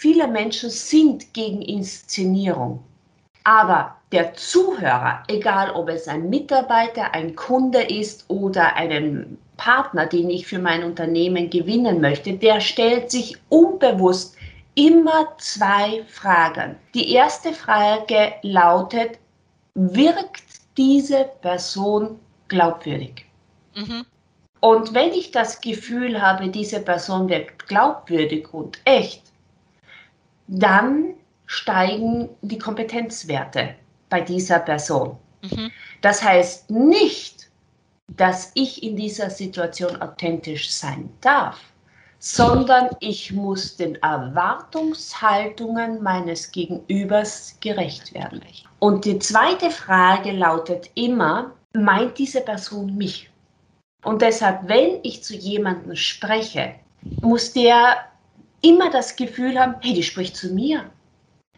Viele 0.02 0.26
Menschen 0.26 0.68
sind 0.68 1.32
gegen 1.32 1.62
Inszenierung. 1.62 2.82
Aber 3.44 3.96
der 4.10 4.34
Zuhörer, 4.34 5.22
egal 5.28 5.70
ob 5.70 5.88
es 5.90 6.08
ein 6.08 6.28
Mitarbeiter, 6.28 7.14
ein 7.14 7.36
Kunde 7.36 7.82
ist 7.82 8.24
oder 8.26 8.74
ein 8.74 9.38
Partner, 9.56 10.06
den 10.06 10.28
ich 10.28 10.44
für 10.48 10.58
mein 10.58 10.82
Unternehmen 10.82 11.50
gewinnen 11.50 12.00
möchte, 12.00 12.32
der 12.32 12.58
stellt 12.58 13.12
sich 13.12 13.36
unbewusst 13.48 14.34
immer 14.74 15.28
zwei 15.38 16.02
Fragen. 16.08 16.74
Die 16.94 17.12
erste 17.12 17.52
Frage 17.52 18.32
lautet, 18.42 19.20
wirkt 19.74 20.42
diese 20.76 21.30
Person 21.42 22.18
glaubwürdig? 22.48 23.24
Mhm. 23.76 24.04
Und 24.58 24.94
wenn 24.94 25.12
ich 25.12 25.30
das 25.30 25.60
Gefühl 25.60 26.20
habe, 26.20 26.48
diese 26.48 26.80
Person 26.80 27.28
wirkt 27.28 27.68
glaubwürdig 27.68 28.52
und 28.52 28.80
echt, 28.84 29.21
dann 30.46 31.14
steigen 31.46 32.28
die 32.42 32.58
Kompetenzwerte 32.58 33.74
bei 34.08 34.20
dieser 34.20 34.58
Person. 34.58 35.16
Mhm. 35.42 35.70
Das 36.00 36.22
heißt 36.22 36.70
nicht, 36.70 37.50
dass 38.08 38.50
ich 38.54 38.82
in 38.82 38.96
dieser 38.96 39.30
Situation 39.30 40.00
authentisch 40.00 40.70
sein 40.70 41.10
darf, 41.20 41.60
sondern 42.18 42.88
ich 43.00 43.32
muss 43.32 43.76
den 43.76 43.96
Erwartungshaltungen 43.96 46.02
meines 46.02 46.50
Gegenübers 46.52 47.58
gerecht 47.60 48.14
werden. 48.14 48.40
Und 48.78 49.04
die 49.04 49.18
zweite 49.18 49.70
Frage 49.70 50.32
lautet 50.32 50.90
immer, 50.94 51.52
meint 51.74 52.16
diese 52.18 52.42
Person 52.42 52.96
mich? 52.96 53.28
Und 54.04 54.22
deshalb, 54.22 54.68
wenn 54.68 55.00
ich 55.02 55.24
zu 55.24 55.34
jemandem 55.34 55.96
spreche, 55.96 56.76
muss 57.20 57.52
der 57.52 57.96
immer 58.62 58.90
das 58.90 59.16
Gefühl 59.16 59.58
haben, 59.58 59.74
hey, 59.80 59.92
die 59.94 60.02
spricht 60.02 60.36
zu 60.36 60.52
mir. 60.54 60.90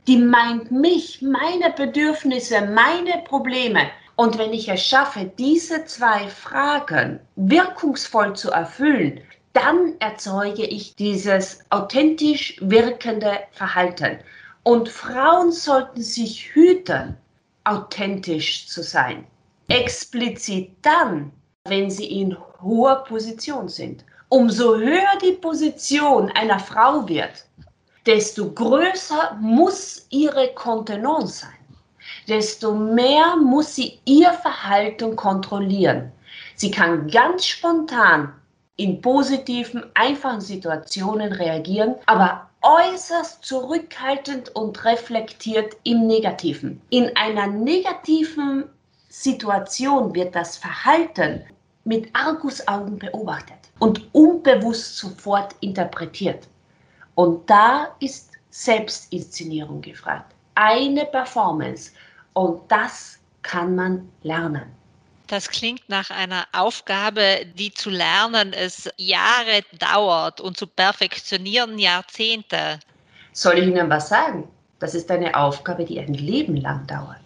Die 0.07 0.19
meint 0.19 0.71
mich, 0.71 1.23
meine 1.23 1.71
Bedürfnisse, 1.71 2.63
meine 2.63 3.23
Probleme. 3.25 3.91
Und 4.17 4.39
wenn 4.39 4.53
ich 4.53 4.69
es 4.69 4.85
schaffe, 4.85 5.31
diese 5.39 5.85
zwei 5.87 6.29
Fragen 6.29 7.21
wirkungsvoll 7.37 8.37
zu 8.37 8.51
erfüllen, 8.51 9.21
dann 9.55 9.95
erzeuge 10.01 10.65
ich 10.65 10.95
dieses 10.97 11.61
authentisch 11.71 12.57
wirkende 12.61 13.39
Verhalten. 13.53 14.19
Und 14.63 14.89
Frauen 14.89 15.53
sollten 15.53 16.03
sich 16.03 16.55
hüten, 16.55 17.17
authentisch 17.65 18.69
zu 18.69 18.83
sein. 18.83 19.27
Explizit 19.69 20.71
dann, 20.83 21.33
wenn 21.65 21.91
sie 21.91 22.21
in 22.21 22.37
hoher 22.61 23.05
Position 23.05 23.69
sind. 23.69 24.05
Umso 24.35 24.75
höher 24.75 25.17
die 25.23 25.35
Position 25.35 26.29
einer 26.33 26.59
Frau 26.59 27.09
wird, 27.09 27.47
desto 28.05 28.51
größer 28.51 29.39
muss 29.41 30.09
ihre 30.11 30.49
Kontenance 30.55 31.43
sein. 31.43 31.77
Desto 32.27 32.75
mehr 32.75 33.37
muss 33.37 33.77
sie 33.77 34.01
ihr 34.05 34.33
Verhalten 34.33 35.15
kontrollieren. 35.15 36.11
Sie 36.57 36.73
kann 36.73 37.09
ganz 37.09 37.47
spontan 37.47 38.35
in 38.75 39.01
positiven, 39.01 39.85
einfachen 39.95 40.41
Situationen 40.41 41.33
reagieren, 41.33 41.95
aber 42.07 42.51
äußerst 42.63 43.45
zurückhaltend 43.45 44.53
und 44.57 44.85
reflektiert 44.85 45.77
im 45.85 46.09
Negativen. 46.09 46.81
In 46.91 47.17
einer 47.17 47.47
negativen 47.47 48.65
Situation 49.09 50.13
wird 50.13 50.35
das 50.35 50.57
Verhalten 50.57 51.45
mit 51.85 52.09
Argusaugen 52.15 52.99
beobachtet 52.99 53.59
und 53.79 54.09
unbewusst 54.13 54.97
sofort 54.97 55.55
interpretiert. 55.61 56.49
Und 57.15 57.49
da 57.49 57.89
ist 58.01 58.31
Selbstinszenierung 58.51 59.81
gefragt. 59.81 60.33
Eine 60.55 61.05
Performance. 61.07 61.93
Und 62.35 62.61
das 62.71 63.19
kann 63.43 63.75
man 63.75 64.09
lernen. 64.23 64.65
Das 65.27 65.49
klingt 65.49 65.89
nach 65.89 66.11
einer 66.11 66.47
Aufgabe, 66.53 67.47
die 67.55 67.73
zu 67.73 67.91
lernen 67.91 68.53
es 68.53 68.91
Jahre 68.97 69.63
dauert 69.79 70.41
und 70.41 70.57
zu 70.57 70.67
perfektionieren 70.67 71.79
Jahrzehnte. 71.79 72.79
Soll 73.33 73.59
ich 73.59 73.67
Ihnen 73.67 73.89
was 73.89 74.11
sagen? 74.11 74.49
Das 74.81 74.95
ist 74.95 75.11
eine 75.11 75.35
Aufgabe, 75.35 75.85
die 75.85 75.99
ein 75.99 76.15
Leben 76.15 76.57
lang 76.57 76.87
dauert. 76.87 77.23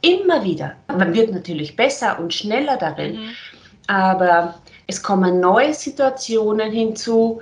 Immer 0.00 0.42
wieder. 0.42 0.74
Man 0.88 1.14
wird 1.14 1.32
natürlich 1.32 1.76
besser 1.76 2.18
und 2.18 2.34
schneller 2.34 2.76
darin, 2.76 3.20
mhm. 3.20 3.30
Aber 3.86 4.54
es 4.86 5.02
kommen 5.02 5.40
neue 5.40 5.74
Situationen 5.74 6.70
hinzu. 6.70 7.40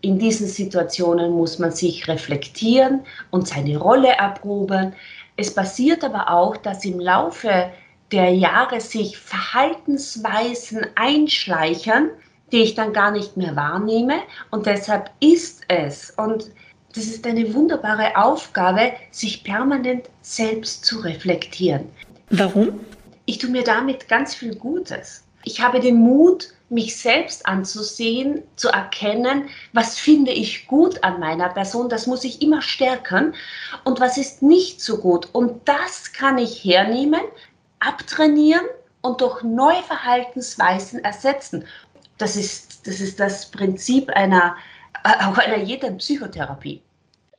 In 0.00 0.18
diesen 0.18 0.46
Situationen 0.46 1.32
muss 1.32 1.58
man 1.58 1.72
sich 1.72 2.08
reflektieren 2.08 3.00
und 3.30 3.48
seine 3.48 3.76
Rolle 3.76 4.08
erproben. 4.08 4.94
Es 5.36 5.54
passiert 5.54 6.04
aber 6.04 6.30
auch, 6.30 6.56
dass 6.56 6.84
im 6.84 7.00
Laufe 7.00 7.70
der 8.10 8.34
Jahre 8.34 8.80
sich 8.80 9.16
Verhaltensweisen 9.16 10.86
einschleichen, 10.94 12.10
die 12.52 12.62
ich 12.62 12.74
dann 12.74 12.92
gar 12.92 13.10
nicht 13.10 13.36
mehr 13.36 13.56
wahrnehme. 13.56 14.20
Und 14.50 14.66
deshalb 14.66 15.10
ist 15.20 15.62
es, 15.68 16.10
und 16.10 16.50
das 16.94 17.06
ist 17.06 17.26
eine 17.26 17.54
wunderbare 17.54 18.14
Aufgabe, 18.16 18.92
sich 19.10 19.42
permanent 19.44 20.10
selbst 20.20 20.84
zu 20.84 20.98
reflektieren. 21.00 21.88
Warum? 22.28 22.80
Ich 23.24 23.38
tue 23.38 23.50
mir 23.50 23.64
damit 23.64 24.08
ganz 24.08 24.34
viel 24.34 24.54
Gutes. 24.54 25.24
Ich 25.44 25.60
habe 25.60 25.80
den 25.80 25.96
Mut, 25.96 26.48
mich 26.68 26.96
selbst 26.96 27.46
anzusehen, 27.46 28.42
zu 28.56 28.68
erkennen, 28.68 29.50
was 29.74 29.98
finde 29.98 30.32
ich 30.32 30.66
gut 30.66 31.04
an 31.04 31.20
meiner 31.20 31.50
Person, 31.50 31.90
das 31.90 32.06
muss 32.06 32.24
ich 32.24 32.40
immer 32.40 32.62
stärken 32.62 33.34
und 33.84 34.00
was 34.00 34.16
ist 34.16 34.42
nicht 34.42 34.80
so 34.80 34.98
gut. 34.98 35.28
Und 35.32 35.68
das 35.68 36.12
kann 36.12 36.38
ich 36.38 36.64
hernehmen, 36.64 37.20
abtrainieren 37.78 38.64
und 39.02 39.20
durch 39.20 39.42
neue 39.42 39.82
Verhaltensweisen 39.82 41.04
ersetzen. 41.04 41.66
Das 42.16 42.36
ist 42.36 42.86
das, 42.86 43.00
ist 43.00 43.20
das 43.20 43.50
Prinzip 43.50 44.10
einer, 44.10 44.56
auch 45.04 45.38
einer 45.38 45.58
jeden 45.58 45.98
Psychotherapie. 45.98 46.82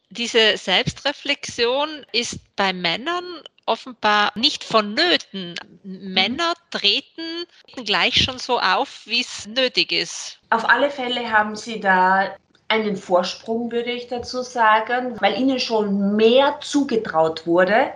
Diese 0.10 0.58
Selbstreflexion 0.58 2.06
ist 2.12 2.38
bei 2.56 2.72
Männern 2.72 3.24
offenbar 3.66 4.32
nicht 4.36 4.64
vonnöten. 4.64 5.56
Männer 5.84 6.54
treten 6.72 7.46
gleich 7.86 8.24
schon 8.24 8.40
so 8.40 8.60
auf, 8.60 9.02
wie 9.06 9.22
es 9.22 9.48
nötig 9.48 9.92
ist. 9.92 10.40
Auf 10.50 10.68
alle 10.70 10.90
Fälle 10.90 11.32
haben 11.32 11.56
sie 11.56 11.80
da 11.80 12.36
einen 12.68 12.96
Vorsprung, 12.96 13.72
würde 13.72 13.92
ich 13.92 14.08
dazu 14.08 14.42
sagen, 14.42 15.20
weil 15.22 15.40
ihnen 15.40 15.60
schon 15.60 16.16
mehr 16.16 16.58
zugetraut 16.62 17.46
wurde 17.46 17.92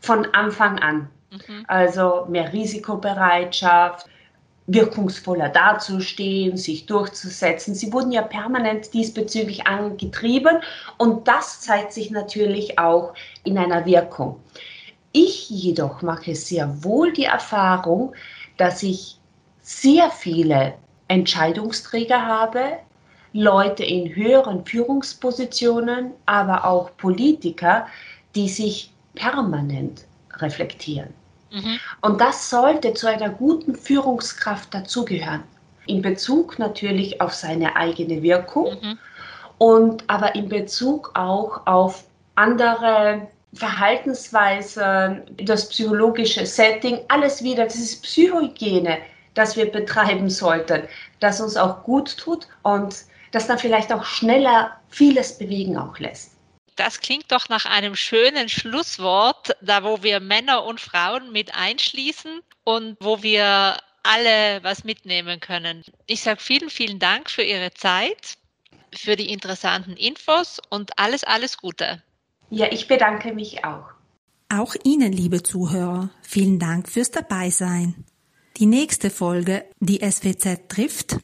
von 0.00 0.26
Anfang 0.32 0.78
an. 0.78 1.08
Mhm. 1.30 1.64
Also 1.66 2.26
mehr 2.28 2.52
Risikobereitschaft, 2.52 4.06
wirkungsvoller 4.66 5.48
dazustehen, 5.48 6.56
sich 6.56 6.86
durchzusetzen. 6.86 7.74
Sie 7.74 7.92
wurden 7.92 8.12
ja 8.12 8.22
permanent 8.22 8.94
diesbezüglich 8.94 9.66
angetrieben 9.66 10.58
und 10.98 11.26
das 11.26 11.60
zeigt 11.60 11.92
sich 11.92 12.10
natürlich 12.10 12.78
auch 12.78 13.14
in 13.44 13.58
einer 13.58 13.84
Wirkung. 13.86 14.40
Ich 15.12 15.50
jedoch 15.50 16.02
mache 16.02 16.34
sehr 16.34 16.82
wohl 16.84 17.12
die 17.12 17.24
Erfahrung, 17.24 18.14
dass 18.56 18.82
ich 18.82 19.18
sehr 19.60 20.10
viele 20.10 20.74
Entscheidungsträger 21.08 22.26
habe, 22.26 22.78
Leute 23.32 23.84
in 23.84 24.14
höheren 24.14 24.64
Führungspositionen, 24.64 26.12
aber 26.26 26.64
auch 26.64 26.96
Politiker, 26.96 27.86
die 28.34 28.48
sich 28.48 28.92
permanent 29.14 30.04
reflektieren. 30.36 31.12
Mhm. 31.50 31.78
Und 32.00 32.20
das 32.20 32.48
sollte 32.48 32.94
zu 32.94 33.06
einer 33.06 33.30
guten 33.30 33.74
Führungskraft 33.74 34.72
dazugehören. 34.72 35.42
In 35.86 36.02
Bezug 36.02 36.58
natürlich 36.58 37.20
auf 37.20 37.34
seine 37.34 37.76
eigene 37.76 38.22
Wirkung 38.22 38.76
mhm. 38.80 38.98
und 39.58 40.04
aber 40.08 40.34
in 40.34 40.48
Bezug 40.48 41.10
auch 41.14 41.66
auf 41.66 42.04
andere 42.34 43.28
Verhaltensweisen, 43.54 45.22
das 45.36 45.68
psychologische 45.68 46.46
Setting, 46.46 47.00
alles 47.08 47.42
wieder, 47.42 47.64
das 47.64 47.76
ist 47.76 48.02
Psychohygiene, 48.02 48.98
das 49.34 49.56
wir 49.56 49.70
betreiben 49.70 50.30
sollten, 50.30 50.82
das 51.20 51.40
uns 51.40 51.56
auch 51.56 51.82
gut 51.82 52.16
tut 52.16 52.48
und 52.62 52.96
das 53.32 53.46
dann 53.46 53.58
vielleicht 53.58 53.92
auch 53.92 54.04
schneller 54.04 54.76
vieles 54.88 55.36
bewegen 55.38 55.76
auch 55.76 55.98
lässt. 55.98 56.32
Das 56.76 57.00
klingt 57.00 57.30
doch 57.30 57.48
nach 57.48 57.66
einem 57.66 57.94
schönen 57.94 58.48
Schlusswort, 58.48 59.54
da 59.60 59.84
wo 59.84 60.02
wir 60.02 60.20
Männer 60.20 60.64
und 60.64 60.80
Frauen 60.80 61.30
mit 61.32 61.54
einschließen 61.54 62.40
und 62.64 62.96
wo 63.00 63.22
wir 63.22 63.76
alle 64.02 64.62
was 64.62 64.84
mitnehmen 64.84 65.40
können. 65.40 65.84
Ich 66.06 66.22
sage 66.22 66.40
vielen, 66.40 66.70
vielen 66.70 66.98
Dank 66.98 67.30
für 67.30 67.42
Ihre 67.42 67.72
Zeit, 67.74 68.36
für 68.94 69.16
die 69.16 69.30
interessanten 69.30 69.96
Infos 69.96 70.60
und 70.70 70.98
alles, 70.98 71.24
alles 71.24 71.58
Gute. 71.58 72.02
Ja, 72.54 72.66
ich 72.70 72.86
bedanke 72.86 73.32
mich 73.32 73.64
auch. 73.64 73.86
Auch 74.50 74.74
Ihnen, 74.84 75.10
liebe 75.10 75.42
Zuhörer, 75.42 76.10
vielen 76.20 76.58
Dank 76.58 76.86
fürs 76.86 77.10
Dabeisein. 77.10 78.04
Die 78.58 78.66
nächste 78.66 79.08
Folge, 79.08 79.64
die 79.80 80.00
SWZ 80.00 80.68
trifft, 80.68 81.16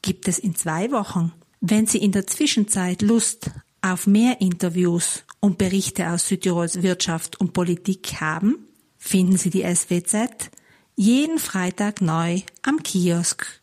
gibt 0.00 0.28
es 0.28 0.38
in 0.38 0.54
zwei 0.54 0.92
Wochen. 0.92 1.32
Wenn 1.60 1.88
Sie 1.88 1.98
in 1.98 2.12
der 2.12 2.28
Zwischenzeit 2.28 3.02
Lust 3.02 3.50
auf 3.82 4.06
mehr 4.06 4.40
Interviews 4.40 5.24
und 5.40 5.58
Berichte 5.58 6.08
aus 6.08 6.28
Südtirols 6.28 6.84
Wirtschaft 6.84 7.40
und 7.40 7.52
Politik 7.52 8.20
haben, 8.20 8.68
finden 8.96 9.38
Sie 9.38 9.50
die 9.50 9.64
SWZ 9.64 10.52
jeden 10.94 11.40
Freitag 11.40 12.00
neu 12.00 12.42
am 12.62 12.80
Kiosk. 12.84 13.60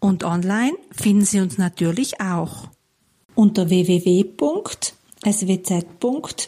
Und 0.00 0.24
online 0.24 0.72
finden 0.90 1.26
Sie 1.26 1.40
uns 1.40 1.58
natürlich 1.58 2.18
auch 2.22 2.70
unter 3.34 3.68
www.swz.it. 5.26 6.46